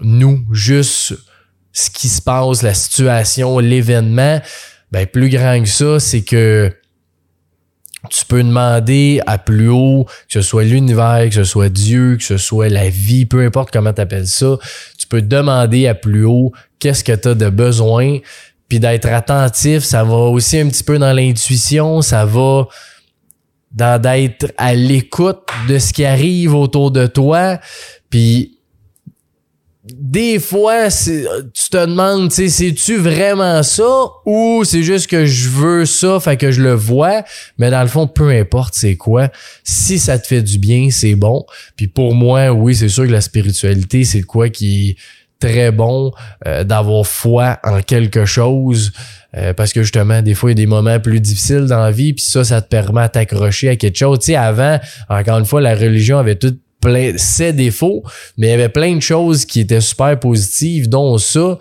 nous, 0.00 0.44
juste 0.50 1.14
ce 1.72 1.88
qui 1.88 2.08
se 2.08 2.20
passe, 2.20 2.62
la 2.62 2.74
situation, 2.74 3.60
l'événement 3.60 4.40
ben 4.90 5.06
plus 5.06 5.30
grand 5.30 5.62
que 5.62 5.68
ça, 5.68 6.00
c'est 6.00 6.22
que 6.22 6.70
tu 8.10 8.24
peux 8.26 8.42
demander 8.42 9.20
à 9.26 9.38
plus 9.38 9.68
haut, 9.68 10.06
que 10.06 10.32
ce 10.32 10.42
soit 10.42 10.64
l'univers, 10.64 11.24
que 11.28 11.34
ce 11.34 11.44
soit 11.44 11.68
Dieu, 11.68 12.16
que 12.16 12.24
ce 12.24 12.36
soit 12.36 12.68
la 12.68 12.88
vie, 12.88 13.26
peu 13.26 13.44
importe 13.44 13.70
comment 13.70 13.92
tu 13.92 14.00
appelles 14.00 14.26
ça, 14.26 14.58
tu 14.98 15.06
peux 15.06 15.22
demander 15.22 15.86
à 15.86 15.94
plus 15.94 16.24
haut 16.24 16.52
qu'est-ce 16.78 17.04
que 17.04 17.12
tu 17.12 17.28
as 17.28 17.34
de 17.34 17.48
besoin, 17.48 18.18
puis 18.68 18.80
d'être 18.80 19.06
attentif, 19.06 19.84
ça 19.84 20.02
va 20.02 20.16
aussi 20.16 20.58
un 20.58 20.68
petit 20.68 20.82
peu 20.82 20.98
dans 20.98 21.12
l'intuition, 21.12 22.02
ça 22.02 22.24
va 22.24 22.66
dans 23.70 24.00
d'être 24.00 24.52
à 24.58 24.74
l'écoute 24.74 25.48
de 25.68 25.78
ce 25.78 25.92
qui 25.92 26.04
arrive 26.04 26.54
autour 26.54 26.90
de 26.90 27.06
toi, 27.06 27.58
puis 28.10 28.58
des 29.98 30.38
fois, 30.38 30.88
tu 30.90 31.24
te 31.70 31.86
demandes, 31.86 32.30
tu 32.30 32.36
sais, 32.36 32.48
c'est-tu 32.48 32.96
vraiment 32.96 33.62
ça 33.62 34.06
ou 34.26 34.62
c'est 34.64 34.82
juste 34.82 35.08
que 35.08 35.26
je 35.26 35.48
veux 35.48 35.86
ça, 35.86 36.20
fait 36.20 36.36
que 36.36 36.50
je 36.50 36.62
le 36.62 36.74
vois, 36.74 37.22
mais 37.58 37.70
dans 37.70 37.82
le 37.82 37.88
fond, 37.88 38.06
peu 38.06 38.30
importe 38.30 38.74
c'est 38.74 38.96
quoi, 38.96 39.28
si 39.64 39.98
ça 39.98 40.18
te 40.18 40.26
fait 40.26 40.42
du 40.42 40.58
bien, 40.58 40.90
c'est 40.90 41.14
bon. 41.14 41.44
Puis 41.76 41.88
pour 41.88 42.14
moi, 42.14 42.50
oui, 42.50 42.74
c'est 42.74 42.88
sûr 42.88 43.06
que 43.06 43.12
la 43.12 43.20
spiritualité, 43.20 44.04
c'est 44.04 44.22
quoi 44.22 44.48
qui 44.48 44.90
est 44.90 44.96
très 45.40 45.72
bon 45.72 46.12
euh, 46.46 46.62
d'avoir 46.62 47.06
foi 47.06 47.58
en 47.64 47.80
quelque 47.80 48.24
chose. 48.24 48.92
Euh, 49.36 49.54
parce 49.54 49.72
que 49.72 49.82
justement, 49.82 50.22
des 50.22 50.34
fois, 50.34 50.50
il 50.50 50.58
y 50.58 50.60
a 50.60 50.64
des 50.64 50.66
moments 50.66 51.00
plus 51.00 51.20
difficiles 51.20 51.64
dans 51.64 51.80
la 51.80 51.90
vie, 51.90 52.12
puis 52.12 52.24
ça, 52.24 52.44
ça 52.44 52.60
te 52.60 52.68
permet 52.68 53.02
de 53.04 53.12
t'accrocher 53.12 53.70
à 53.70 53.76
quelque 53.76 53.96
chose. 53.96 54.18
Tu 54.20 54.26
sais, 54.26 54.36
avant, 54.36 54.78
encore 55.08 55.38
une 55.38 55.46
fois, 55.46 55.60
la 55.60 55.74
religion 55.74 56.18
avait 56.18 56.36
tout 56.36 56.56
plein 56.82 57.12
ses 57.16 57.54
défauts, 57.54 58.02
mais 58.36 58.48
il 58.48 58.50
y 58.50 58.52
avait 58.52 58.68
plein 58.68 58.94
de 58.94 59.00
choses 59.00 59.46
qui 59.46 59.60
étaient 59.60 59.80
super 59.80 60.18
positives, 60.18 60.88
dont 60.88 61.16
ça, 61.16 61.58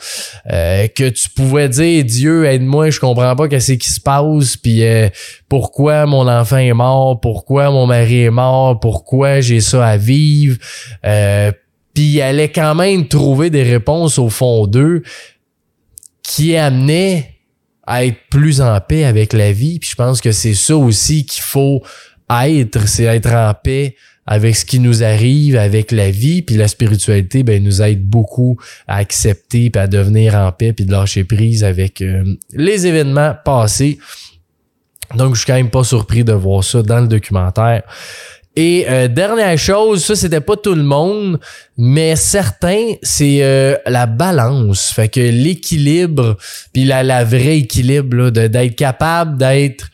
euh, 0.51 0.87
que 0.87 1.07
tu 1.07 1.29
pouvais 1.29 1.69
dire 1.69 2.03
Dieu 2.03 2.45
aide-moi, 2.45 2.89
je 2.89 2.99
comprends 2.99 3.35
pas 3.35 3.47
qu'est-ce 3.47 3.73
qui 3.73 3.89
se 3.89 4.01
passe, 4.01 4.57
puis 4.57 4.83
euh, 4.83 5.07
pourquoi 5.47 6.05
mon 6.07 6.27
enfant 6.27 6.57
est 6.57 6.73
mort, 6.73 7.21
pourquoi 7.21 7.69
mon 7.69 7.85
mari 7.85 8.23
est 8.23 8.31
mort, 8.31 8.79
pourquoi 8.79 9.39
j'ai 9.39 9.61
ça 9.61 9.87
à 9.87 9.95
vivre, 9.95 10.57
euh, 11.05 11.51
puis 11.93 12.05
il 12.05 12.21
allait 12.21 12.51
quand 12.51 12.73
même 12.75 13.07
trouver 13.07 13.49
des 13.49 13.63
réponses 13.63 14.17
au 14.17 14.29
fond 14.29 14.65
d'eux 14.65 15.03
qui 16.23 16.55
amenaient 16.57 17.35
à 17.85 18.05
être 18.05 18.19
plus 18.29 18.61
en 18.61 18.79
paix 18.79 19.03
avec 19.03 19.33
la 19.33 19.51
vie. 19.51 19.77
Puis 19.79 19.89
je 19.91 19.95
pense 19.95 20.21
que 20.21 20.31
c'est 20.31 20.53
ça 20.53 20.77
aussi 20.77 21.25
qu'il 21.25 21.43
faut 21.43 21.81
être, 22.29 22.87
c'est 22.87 23.03
être 23.03 23.33
en 23.33 23.53
paix 23.53 23.95
avec 24.25 24.55
ce 24.55 24.65
qui 24.65 24.79
nous 24.79 25.03
arrive, 25.03 25.55
avec 25.57 25.91
la 25.91 26.11
vie, 26.11 26.41
puis 26.41 26.55
la 26.55 26.67
spiritualité, 26.67 27.43
ben 27.43 27.63
nous 27.63 27.81
aide 27.81 28.03
beaucoup 28.05 28.57
à 28.87 28.97
accepter, 28.97 29.69
puis 29.69 29.81
à 29.81 29.87
devenir 29.87 30.35
en 30.35 30.51
paix, 30.51 30.73
puis 30.73 30.85
de 30.85 30.91
lâcher 30.91 31.23
prise 31.23 31.63
avec 31.63 32.01
euh, 32.01 32.23
les 32.53 32.87
événements 32.87 33.35
passés. 33.43 33.97
Donc, 35.15 35.35
je 35.35 35.41
suis 35.41 35.47
quand 35.47 35.55
même 35.55 35.69
pas 35.69 35.83
surpris 35.83 36.23
de 36.23 36.33
voir 36.33 36.63
ça 36.63 36.81
dans 36.83 37.01
le 37.01 37.07
documentaire. 37.07 37.83
Et 38.55 38.85
euh, 38.89 39.07
dernière 39.07 39.57
chose, 39.57 40.03
ça 40.03 40.15
c'était 40.15 40.41
pas 40.41 40.57
tout 40.57 40.75
le 40.75 40.83
monde, 40.83 41.39
mais 41.77 42.17
certains, 42.17 42.95
c'est 43.01 43.41
euh, 43.41 43.77
la 43.85 44.07
balance. 44.07 44.91
Fait 44.91 45.07
que 45.07 45.21
l'équilibre, 45.21 46.37
puis 46.73 46.83
la, 46.83 47.01
la 47.01 47.23
vraie 47.23 47.59
équilibre, 47.59 48.29
d'être 48.29 48.75
capable 48.75 49.37
d'être 49.37 49.87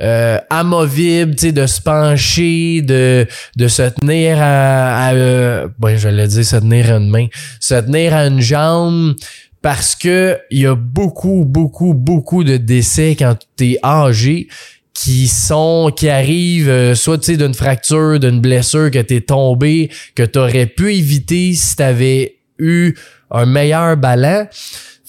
euh, 0.00 0.38
amovible, 0.50 1.34
tu 1.34 1.46
sais, 1.46 1.52
de 1.52 1.66
se 1.66 1.80
pencher, 1.80 2.82
de, 2.82 3.26
de 3.56 3.68
se 3.68 3.82
tenir 3.82 4.38
à, 4.40 5.08
à 5.08 5.14
euh, 5.14 5.68
je 5.96 6.08
l'ai 6.08 6.28
dire, 6.28 6.44
se 6.44 6.56
tenir 6.56 6.92
à 6.92 6.96
une 6.96 7.10
main, 7.10 7.26
se 7.60 7.74
tenir 7.74 8.14
à 8.14 8.26
une 8.26 8.40
jambe, 8.40 9.14
parce 9.60 9.96
que 9.96 10.38
il 10.50 10.60
y 10.60 10.66
a 10.66 10.74
beaucoup, 10.74 11.44
beaucoup, 11.44 11.94
beaucoup 11.94 12.44
de 12.44 12.56
décès 12.56 13.16
quand 13.18 13.36
tu 13.56 13.72
es 13.72 13.78
âgé 13.84 14.48
qui 14.94 15.28
sont 15.28 15.92
qui 15.94 16.08
arrivent 16.08 16.68
euh, 16.68 16.94
soit 16.94 17.18
tu 17.18 17.32
sais 17.32 17.36
d'une 17.36 17.54
fracture, 17.54 18.18
d'une 18.18 18.40
blessure 18.40 18.90
que 18.90 18.98
t'es 19.00 19.20
tombé, 19.20 19.90
que 20.14 20.24
t'aurais 20.24 20.66
pu 20.66 20.94
éviter 20.94 21.54
si 21.54 21.76
t'avais 21.76 22.36
eu 22.58 22.94
un 23.30 23.46
meilleur 23.46 23.96
ballon. 23.96 24.46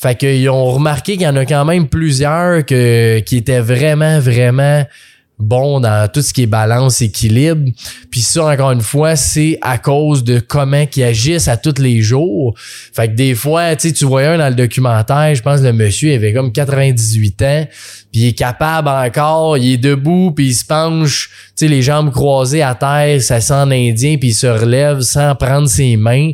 Fait 0.02 0.16
qu'ils 0.16 0.50
ont 0.50 0.64
remarqué 0.72 1.14
qu'il 1.14 1.24
y 1.24 1.28
en 1.28 1.36
a 1.36 1.46
quand 1.46 1.66
même 1.66 1.90
plusieurs 1.90 2.66
que, 2.66 3.20
qui 3.20 3.36
étaient 3.36 3.60
vraiment, 3.60 4.22
vraiment, 4.22 4.86
bon 5.40 5.80
dans 5.80 6.10
tout 6.12 6.22
ce 6.22 6.34
qui 6.34 6.44
est 6.44 6.48
balance, 6.48 7.02
équilibre. 7.02 7.72
Puis 8.12 8.22
ça, 8.22 8.46
encore 8.46 8.72
une 8.72 8.82
fois, 8.82 9.16
c'est 9.16 9.58
à 9.62 9.78
cause 9.78 10.24
de 10.24 10.40
comment 10.40 10.86
ils 10.96 11.04
agissent 11.04 11.48
à 11.48 11.56
tous 11.56 11.82
les 11.82 12.02
jours. 12.02 12.54
Fait 12.58 13.08
que 13.08 13.14
des 13.16 13.34
fois, 13.34 13.76
tu 13.76 13.94
tu 13.94 14.06
un 14.06 14.38
dans 14.38 14.50
le 14.50 14.56
documentaire, 14.56 15.34
je 15.34 15.42
pense 15.42 15.62
que 15.62 15.66
le 15.66 15.74
monsieur 15.74 16.14
avait 16.14 16.34
comme 16.34 16.52
98 16.52 17.42
ans, 17.42 17.68
puis 18.12 18.22
il 18.22 18.28
est 18.28 18.34
capable 18.34 18.90
encore, 18.90 19.58
il 19.58 19.74
est 19.74 19.78
debout, 19.78 20.32
puis 20.32 20.48
il 20.48 20.54
se 20.54 20.66
penche, 20.66 21.30
tu 21.56 21.68
les 21.68 21.82
jambes 21.82 22.12
croisées 22.12 22.62
à 22.62 22.76
terre, 22.76 23.22
ça 23.22 23.40
sent 23.40 23.54
indien, 23.54 24.18
puis 24.18 24.30
il 24.30 24.34
se 24.34 24.48
relève 24.48 25.02
sans 25.02 25.36
prendre 25.36 25.68
ses 25.68 25.96
mains. 25.96 26.32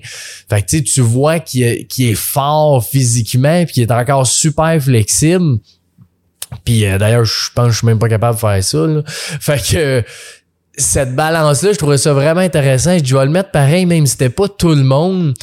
Fait 0.50 0.62
que 0.62 0.78
tu 0.78 1.02
vois 1.02 1.40
qu'il 1.40 1.64
est, 1.64 2.16
fort 2.16 2.84
physiquement, 2.84 3.66
puis 3.66 3.74
qu'il 3.74 3.84
est 3.84 3.92
encore 3.92 4.26
super 4.26 4.82
flexible. 4.82 5.60
Puis 6.64 6.86
euh, 6.86 6.98
d'ailleurs, 6.98 7.26
je 7.26 7.50
pense 7.54 7.68
que 7.68 7.72
je 7.72 7.78
suis 7.78 7.88
même 7.88 8.00
pas 8.00 8.10
capable 8.10 8.36
de 8.36 8.40
faire 8.40 8.64
ça. 8.64 8.88
Fait 9.06 9.62
que 9.72 10.04
cette 10.78 11.16
balance-là, 11.16 11.74
je 11.74 11.78
trouvais 11.78 11.98
ça 11.98 12.14
vraiment 12.14 12.42
intéressant. 12.42 12.98
Je 13.04 13.16
vais 13.16 13.26
le 13.26 13.32
mettre 13.32 13.52
pareil, 13.52 13.86
même 13.86 14.06
si 14.06 14.14
c'était 14.14 14.30
pas 14.30 14.48
tout 14.48 14.76
le 14.76 14.84
monde, 14.84 15.34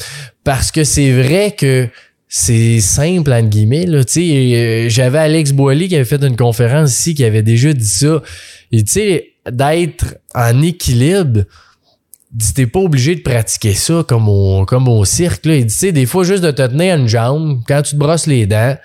parce 0.43 0.71
que 0.71 0.83
c'est 0.83 1.11
vrai 1.11 1.55
que 1.57 1.89
c'est 2.27 2.79
simple, 2.79 3.31
entre 3.31 3.49
guillemets. 3.49 3.85
Là, 3.85 4.01
euh, 4.17 4.89
j'avais 4.89 5.19
Alex 5.19 5.51
Boily 5.51 5.87
qui 5.87 5.95
avait 5.95 6.05
fait 6.05 6.23
une 6.23 6.35
conférence 6.35 6.97
ici 6.97 7.13
qui 7.13 7.23
avait 7.23 7.43
déjà 7.43 7.73
dit 7.73 7.87
ça. 7.87 8.21
Et 8.71 8.83
tu 8.83 8.93
sais, 8.93 9.33
d'être 9.49 10.15
en 10.33 10.61
équilibre, 10.61 11.41
t'es 12.55 12.65
pas 12.65 12.79
obligé 12.79 13.15
de 13.15 13.21
pratiquer 13.21 13.73
ça 13.73 14.03
comme 14.07 14.27
au, 14.27 14.65
comme 14.65 14.87
au 14.87 15.05
cirque. 15.05 15.45
Là. 15.45 15.55
Il 15.55 15.65
dit, 15.65 15.93
des 15.93 16.05
fois, 16.05 16.23
juste 16.23 16.43
de 16.43 16.51
te 16.51 16.65
tenir 16.65 16.95
une 16.97 17.07
jambe, 17.07 17.61
quand 17.67 17.81
tu 17.83 17.91
te 17.91 17.97
brosses 17.97 18.25
les 18.25 18.45
dents, 18.45 18.75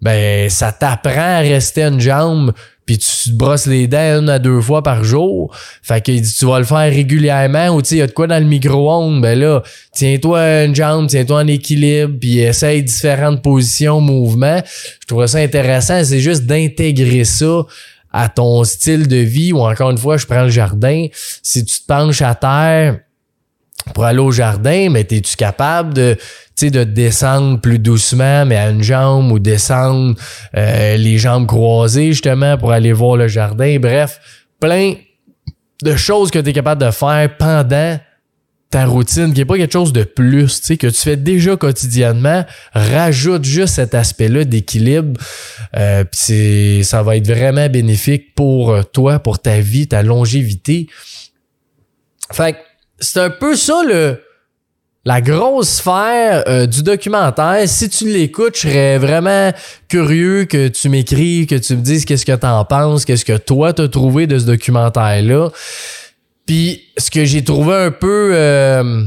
ben 0.00 0.48
ça 0.48 0.72
t'apprend 0.72 1.36
à 1.36 1.38
rester 1.38 1.82
une 1.82 2.00
jambe 2.00 2.52
puis 2.88 2.96
tu 2.96 3.30
te 3.30 3.36
brosses 3.36 3.66
les 3.66 3.86
dents 3.86 4.18
une 4.18 4.30
à 4.30 4.38
deux 4.38 4.62
fois 4.62 4.82
par 4.82 5.04
jour. 5.04 5.54
Fait 5.82 6.00
que 6.00 6.10
tu 6.10 6.46
vas 6.46 6.58
le 6.58 6.64
faire 6.64 6.90
régulièrement 6.90 7.68
ou 7.68 7.82
tu 7.82 7.96
il 7.96 7.98
y 7.98 8.02
a 8.02 8.06
de 8.06 8.12
quoi 8.12 8.26
dans 8.26 8.42
le 8.42 8.48
micro-ondes, 8.48 9.20
ben 9.20 9.38
là, 9.38 9.62
tiens-toi 9.92 10.64
une 10.64 10.74
jambe, 10.74 11.06
tiens-toi 11.06 11.42
en 11.42 11.46
équilibre, 11.48 12.14
puis 12.18 12.38
essaye 12.38 12.82
différentes 12.82 13.42
positions, 13.42 14.00
mouvements. 14.00 14.62
Je 15.02 15.06
trouve 15.06 15.26
ça 15.26 15.36
intéressant, 15.36 16.02
c'est 16.02 16.20
juste 16.20 16.44
d'intégrer 16.44 17.24
ça 17.24 17.66
à 18.10 18.30
ton 18.30 18.64
style 18.64 19.06
de 19.06 19.16
vie 19.16 19.52
ou 19.52 19.60
encore 19.60 19.90
une 19.90 19.98
fois, 19.98 20.16
je 20.16 20.24
prends 20.24 20.44
le 20.44 20.48
jardin. 20.48 21.08
Si 21.42 21.66
tu 21.66 21.80
te 21.80 21.86
penches 21.86 22.22
à 22.22 22.34
terre 22.34 23.00
pour 23.94 24.04
aller 24.04 24.18
au 24.18 24.30
jardin, 24.30 24.88
mais 24.90 25.00
es-tu 25.00 25.36
capable 25.36 25.94
de 25.94 26.16
de 26.66 26.82
descendre 26.82 27.60
plus 27.60 27.78
doucement, 27.78 28.44
mais 28.44 28.56
à 28.56 28.70
une 28.70 28.82
jambe 28.82 29.30
ou 29.30 29.38
descendre 29.38 30.16
euh, 30.56 30.96
les 30.96 31.16
jambes 31.18 31.46
croisées 31.46 32.08
justement 32.08 32.58
pour 32.58 32.72
aller 32.72 32.92
voir 32.92 33.16
le 33.16 33.28
jardin? 33.28 33.78
Bref, 33.78 34.20
plein 34.58 34.94
de 35.82 35.96
choses 35.96 36.30
que 36.30 36.38
tu 36.40 36.50
es 36.50 36.52
capable 36.52 36.84
de 36.84 36.90
faire 36.90 37.36
pendant 37.38 38.00
ta 38.70 38.84
routine, 38.84 39.32
qui 39.32 39.40
n'est 39.40 39.46
pas 39.46 39.56
quelque 39.56 39.72
chose 39.72 39.92
de 39.92 40.02
plus, 40.02 40.60
tu 40.60 40.76
que 40.76 40.88
tu 40.88 41.00
fais 41.00 41.16
déjà 41.16 41.56
quotidiennement, 41.56 42.44
rajoute 42.72 43.44
juste 43.44 43.74
cet 43.74 43.94
aspect-là 43.94 44.44
d'équilibre. 44.44 45.18
Euh, 45.76 46.04
puis 46.04 46.84
ça 46.84 47.02
va 47.02 47.16
être 47.16 47.26
vraiment 47.26 47.68
bénéfique 47.68 48.34
pour 48.34 48.84
toi, 48.90 49.20
pour 49.20 49.38
ta 49.38 49.60
vie, 49.60 49.86
ta 49.88 50.02
longévité. 50.02 50.88
Fait 52.30 52.56
c'est 53.00 53.20
un 53.20 53.30
peu 53.30 53.56
ça 53.56 53.82
le, 53.86 54.20
la 55.04 55.20
grosse 55.20 55.76
sphère 55.76 56.44
euh, 56.48 56.66
du 56.66 56.82
documentaire. 56.82 57.62
Si 57.66 57.88
tu 57.88 58.08
l'écoutes, 58.08 58.56
je 58.56 58.68
serais 58.68 58.98
vraiment 58.98 59.52
curieux 59.88 60.44
que 60.44 60.68
tu 60.68 60.88
m'écrives, 60.88 61.46
que 61.46 61.54
tu 61.54 61.76
me 61.76 61.80
dises 61.80 62.04
qu'est-ce 62.04 62.26
que 62.26 62.36
t'en 62.36 62.64
penses, 62.64 63.04
qu'est-ce 63.04 63.24
que 63.24 63.36
toi 63.36 63.72
t'as 63.72 63.88
trouvé 63.88 64.26
de 64.26 64.38
ce 64.38 64.44
documentaire-là. 64.44 65.50
Puis 66.46 66.82
ce 66.96 67.10
que 67.10 67.24
j'ai 67.24 67.42
trouvé 67.44 67.74
un 67.74 67.90
peu 67.90 68.32
euh, 68.34 69.02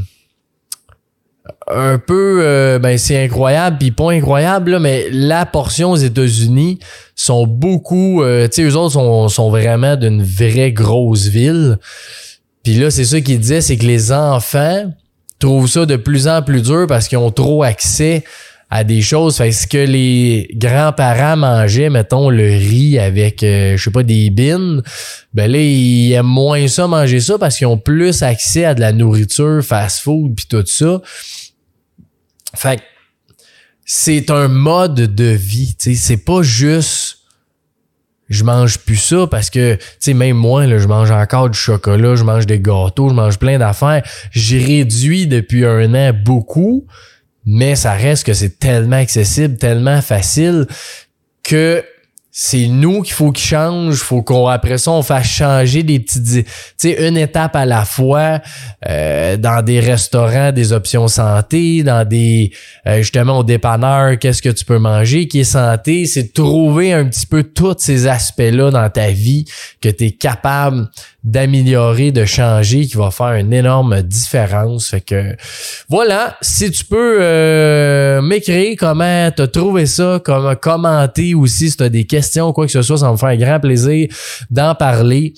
un 1.68 1.98
peu 2.00 2.42
euh, 2.42 2.80
ben 2.80 2.98
c'est 2.98 3.24
incroyable 3.24 3.78
puis 3.80 3.92
pas 3.92 4.12
incroyable 4.12 4.72
là, 4.72 4.80
mais 4.80 5.08
la 5.12 5.46
portion 5.46 5.92
aux 5.92 5.98
États-Unis 5.98 6.80
sont 7.16 7.46
beaucoup 7.46 8.24
tu 8.24 8.48
sais 8.52 8.64
eux 8.64 8.76
autres 8.76 9.30
sont 9.30 9.50
vraiment 9.52 9.96
d'une 9.98 10.24
vraie 10.24 10.72
grosse 10.72 11.28
ville. 11.28 11.78
Puis 12.64 12.76
là 12.76 12.92
c'est 12.92 13.06
ça 13.06 13.22
qu'ils 13.22 13.40
disaient 13.40 13.62
c'est 13.62 13.78
que 13.78 13.86
les 13.86 14.12
enfants 14.12 14.92
trouvent 15.40 15.68
ça 15.68 15.86
de 15.86 15.96
plus 15.96 16.28
en 16.28 16.42
plus 16.42 16.62
dur 16.62 16.86
parce 16.88 17.08
qu'ils 17.08 17.18
ont 17.18 17.32
trop 17.32 17.64
accès 17.64 18.24
à 18.72 18.86
des 18.86 19.02
choses. 19.02 19.36
Fait 19.36 19.52
ce 19.52 19.68
que 19.68 19.78
les 19.78 20.50
grands-parents 20.56 21.36
mangeaient, 21.36 21.90
mettons, 21.90 22.30
le 22.30 22.44
riz 22.44 22.98
avec, 22.98 23.44
euh, 23.44 23.76
je 23.76 23.84
sais 23.84 23.92
pas, 23.92 24.02
des 24.02 24.30
bines, 24.30 24.82
ben 25.34 25.52
là, 25.52 25.58
ils 25.60 26.14
aiment 26.14 26.26
moins 26.26 26.68
ça, 26.70 26.88
manger 26.88 27.20
ça, 27.20 27.38
parce 27.38 27.58
qu'ils 27.58 27.68
ont 27.68 27.78
plus 27.78 28.24
accès 28.24 28.64
à 28.64 28.74
de 28.74 28.80
la 28.80 28.94
nourriture, 28.94 29.62
fast-food, 29.62 30.36
puis 30.36 30.46
tout 30.50 30.64
ça. 30.66 31.02
Fait 32.56 32.82
c'est 33.86 34.32
un 34.32 34.48
mode 34.48 35.16
de 35.16 35.26
vie, 35.26 35.76
tu 35.78 35.94
sais, 35.94 36.02
c'est 36.02 36.24
pas 36.24 36.42
juste 36.42 37.18
je 38.32 38.46
mange 38.46 38.80
plus 38.80 38.96
ça 38.96 39.28
parce 39.30 39.50
que, 39.50 39.76
tu 39.76 39.82
sais, 40.00 40.14
même 40.14 40.38
moi, 40.38 40.66
là, 40.66 40.78
je 40.78 40.88
mange 40.88 41.12
encore 41.12 41.50
du 41.50 41.58
chocolat, 41.58 42.16
je 42.16 42.24
mange 42.24 42.48
des 42.48 42.60
gâteaux, 42.60 43.10
je 43.10 43.14
mange 43.14 43.38
plein 43.38 43.60
d'affaires. 43.60 44.04
J'ai 44.32 44.64
réduit 44.64 45.28
depuis 45.28 45.66
un 45.66 45.94
an 45.94 46.14
beaucoup, 46.14 46.88
mais 47.46 47.76
ça 47.76 47.92
reste 47.92 48.26
que 48.26 48.34
c'est 48.34 48.58
tellement 48.58 48.96
accessible, 48.96 49.58
tellement 49.58 50.02
facile 50.02 50.66
que 51.44 51.84
c'est 52.32 52.68
nous 52.68 53.02
qu'il 53.02 53.14
faut 53.14 53.32
qu'il 53.32 53.46
change, 53.46 53.98
faut 53.98 54.22
qu'on 54.22 54.48
après 54.48 54.78
ça 54.78 54.92
on 54.92 55.04
fasse 55.04 55.28
changer 55.28 55.84
des 55.84 56.00
petites 56.00 56.24
tu 56.24 56.52
sais 56.78 57.08
une 57.08 57.18
étape 57.18 57.56
à 57.58 57.66
la 57.66 57.84
fois 57.84 58.40
euh, 58.88 59.36
dans 59.36 59.62
des 59.64 59.82
restaurants, 59.82 60.54
des 60.54 60.72
options 60.72 61.10
santé, 61.10 61.84
dans 61.84 62.08
des 62.08 62.52
euh, 62.88 62.98
justement 62.98 63.40
au 63.40 63.44
dépanneur, 63.44 64.18
qu'est-ce 64.18 64.42
que 64.42 64.50
tu 64.50 64.64
peux 64.64 64.80
manger 64.80 65.28
qui 65.28 65.42
est 65.42 65.44
santé, 65.44 66.06
c'est 66.06 66.34
trouver 66.34 66.94
un 66.94 67.06
petit 67.06 67.26
peu 67.26 67.44
tous 67.44 67.76
ces 67.80 68.08
aspects-là 68.08 68.72
dans 68.72 68.90
ta 68.90 69.10
vie 69.10 69.46
que 69.82 69.90
tu 69.90 70.06
es 70.06 70.12
capable 70.12 70.90
d'améliorer, 71.24 72.12
de 72.12 72.26
changer, 72.26 72.88
qui 72.88 72.98
va 72.98 73.12
faire 73.12 73.34
une 73.34 73.54
énorme 73.54 74.02
différence. 74.02 74.90
Fait 74.90 75.02
que 75.02 75.36
voilà, 75.88 76.38
si 76.42 76.72
tu 76.72 76.84
peux 76.84 77.18
euh, 77.22 78.22
m'écrire 78.22 78.76
comment 78.80 79.30
t'as 79.36 79.48
trouvé 79.48 79.86
ça, 79.86 80.20
comment 80.24 80.56
commenter 80.56 81.36
aussi 81.36 81.70
si 81.70 81.78
t'as 81.78 81.90
des 81.90 82.06
questions 82.06 82.54
quoi 82.54 82.66
que 82.66 82.72
ce 82.72 82.82
soit, 82.82 82.98
ça 82.98 83.12
me 83.12 83.18
faire 83.18 83.30
un 83.30 83.38
grand 83.38 83.60
plaisir 83.60 84.08
d'en 84.50 84.76
parler. 84.76 85.34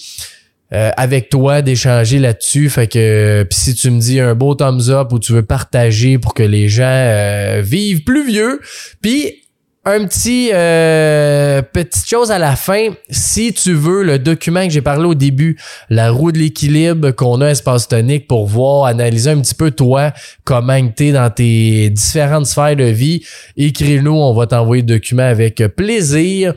Euh, 0.74 0.90
avec 0.98 1.30
toi 1.30 1.62
d'échanger 1.62 2.18
là-dessus 2.18 2.68
fait 2.68 2.88
que 2.88 3.46
puis 3.48 3.60
si 3.60 3.76
tu 3.76 3.92
me 3.92 4.00
dis 4.00 4.20
un 4.20 4.34
beau 4.34 4.56
thumbs 4.56 4.90
up 4.90 5.12
ou 5.12 5.20
tu 5.20 5.32
veux 5.32 5.44
partager 5.44 6.18
pour 6.18 6.34
que 6.34 6.42
les 6.42 6.68
gens 6.68 6.82
euh, 6.88 7.62
vivent 7.64 8.04
plus 8.04 8.26
vieux 8.26 8.60
puis 9.00 9.43
un 9.86 10.06
petit 10.06 10.50
euh, 10.54 11.62
petite 11.62 12.08
chose 12.08 12.32
à 12.32 12.40
la 12.40 12.56
fin. 12.56 12.90
Si 13.10 13.52
tu 13.54 13.74
veux 13.74 14.04
le 14.04 14.18
document 14.18 14.66
que 14.66 14.72
j'ai 14.72 14.82
parlé 14.82 15.06
au 15.06 15.14
début, 15.14 15.58
la 15.90 16.10
roue 16.10 16.32
de 16.32 16.38
l'équilibre 16.38 17.12
qu'on 17.12 17.42
a 17.42 17.48
espace 17.48 17.90
tonique 17.90 18.28
pour 18.28 18.48
voir, 18.48 18.86
analyser 18.86 19.32
un 19.32 19.42
petit 19.42 19.56
peu 19.56 19.72
toi, 19.72 20.14
comment 20.46 20.80
tu 20.96 21.08
es 21.08 21.12
dans 21.12 21.30
tes 21.30 21.90
différentes 21.90 22.46
sphères 22.46 22.78
de 22.78 22.86
vie, 22.86 23.26
écris-nous, 23.58 24.16
on 24.16 24.34
va 24.34 24.48
t'envoyer 24.48 24.84
le 24.84 24.88
document 24.88 25.24
avec 25.24 25.62
plaisir. 25.76 26.54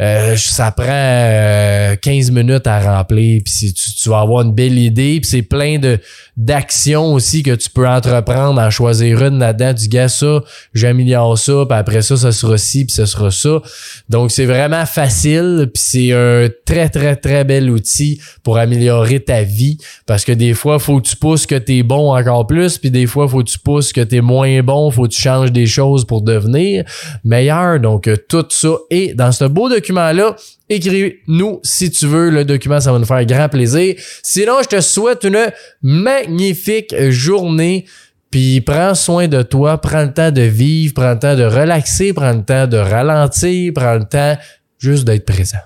Euh, 0.00 0.36
ça 0.36 0.72
prend 0.72 0.84
15 0.84 0.86
euh, 0.88 2.32
minutes 2.32 2.66
à 2.66 2.80
remplir, 2.80 3.42
puis 3.44 3.72
tu, 3.72 3.94
tu 3.94 4.08
vas 4.08 4.20
avoir 4.20 4.42
une 4.42 4.54
belle 4.54 4.78
idée, 4.78 5.20
puis 5.20 5.30
c'est 5.30 5.42
plein 5.42 5.78
de 5.78 6.00
d'actions 6.36 7.14
aussi 7.14 7.42
que 7.42 7.54
tu 7.54 7.70
peux 7.70 7.88
entreprendre, 7.88 8.60
en 8.60 8.70
choisir 8.70 9.24
une 9.24 9.38
là-dedans, 9.38 9.72
du 9.72 9.88
gars 9.88 10.08
ça, 10.08 10.42
j'améliore 10.74 11.38
ça, 11.38 11.64
puis 11.68 11.78
après 11.78 12.02
ça, 12.02 12.16
ça 12.16 12.30
sera 12.32 12.58
ci, 12.58 12.84
puis 12.84 12.94
ce 12.94 13.06
sera 13.06 13.30
ça. 13.30 13.62
Donc 14.08 14.30
c'est 14.30 14.44
vraiment 14.44 14.84
facile, 14.84 15.70
puis 15.72 15.82
c'est 15.84 16.12
un 16.12 16.48
très 16.66 16.88
très 16.88 17.16
très 17.16 17.44
bel 17.44 17.70
outil 17.70 18.20
pour 18.42 18.58
améliorer 18.58 19.20
ta 19.20 19.42
vie, 19.42 19.78
parce 20.06 20.24
que 20.24 20.32
des 20.32 20.52
fois, 20.52 20.78
faut 20.78 21.00
que 21.00 21.08
tu 21.08 21.16
pousses 21.16 21.46
que 21.46 21.54
t'es 21.54 21.82
bon 21.82 22.14
encore 22.14 22.46
plus, 22.46 22.78
puis 22.78 22.90
des 22.90 23.06
fois, 23.06 23.28
faut 23.28 23.42
que 23.42 23.50
tu 23.50 23.58
pousses 23.58 23.92
que 23.92 24.02
t'es 24.02 24.20
moins 24.20 24.62
bon, 24.62 24.90
faut 24.90 25.04
que 25.04 25.14
tu 25.14 25.20
changes 25.20 25.52
des 25.52 25.66
choses 25.66 26.04
pour 26.04 26.22
devenir 26.22 26.84
meilleur. 27.24 27.80
Donc 27.80 28.10
tout 28.28 28.44
ça 28.50 28.76
est 28.90 29.14
dans 29.14 29.32
ce 29.32 29.44
beau 29.44 29.68
document-là 29.68 30.36
Écris-nous 30.68 31.60
si 31.62 31.90
tu 31.90 32.06
veux 32.06 32.30
le 32.30 32.44
document, 32.44 32.80
ça 32.80 32.92
va 32.92 32.98
nous 32.98 33.04
faire 33.04 33.24
grand 33.24 33.48
plaisir. 33.48 33.94
Sinon, 34.22 34.54
je 34.62 34.68
te 34.68 34.80
souhaite 34.80 35.24
une 35.24 35.52
magnifique 35.82 36.94
journée. 37.10 37.86
Puis 38.30 38.60
prends 38.60 38.94
soin 38.94 39.28
de 39.28 39.42
toi, 39.42 39.80
prends 39.80 40.02
le 40.02 40.12
temps 40.12 40.32
de 40.32 40.42
vivre, 40.42 40.94
prends 40.94 41.12
le 41.12 41.18
temps 41.18 41.36
de 41.36 41.44
relaxer, 41.44 42.12
prends 42.12 42.32
le 42.32 42.44
temps 42.44 42.66
de 42.66 42.76
ralentir, 42.76 43.72
prends 43.74 43.94
le 43.94 44.04
temps 44.04 44.36
juste 44.78 45.04
d'être 45.04 45.24
présent. 45.24 45.62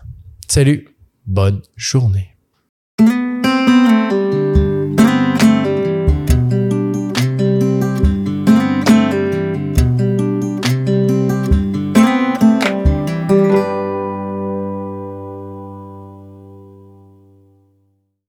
Salut, 0.47 0.89
bonne 1.27 1.63
journée. 1.77 2.37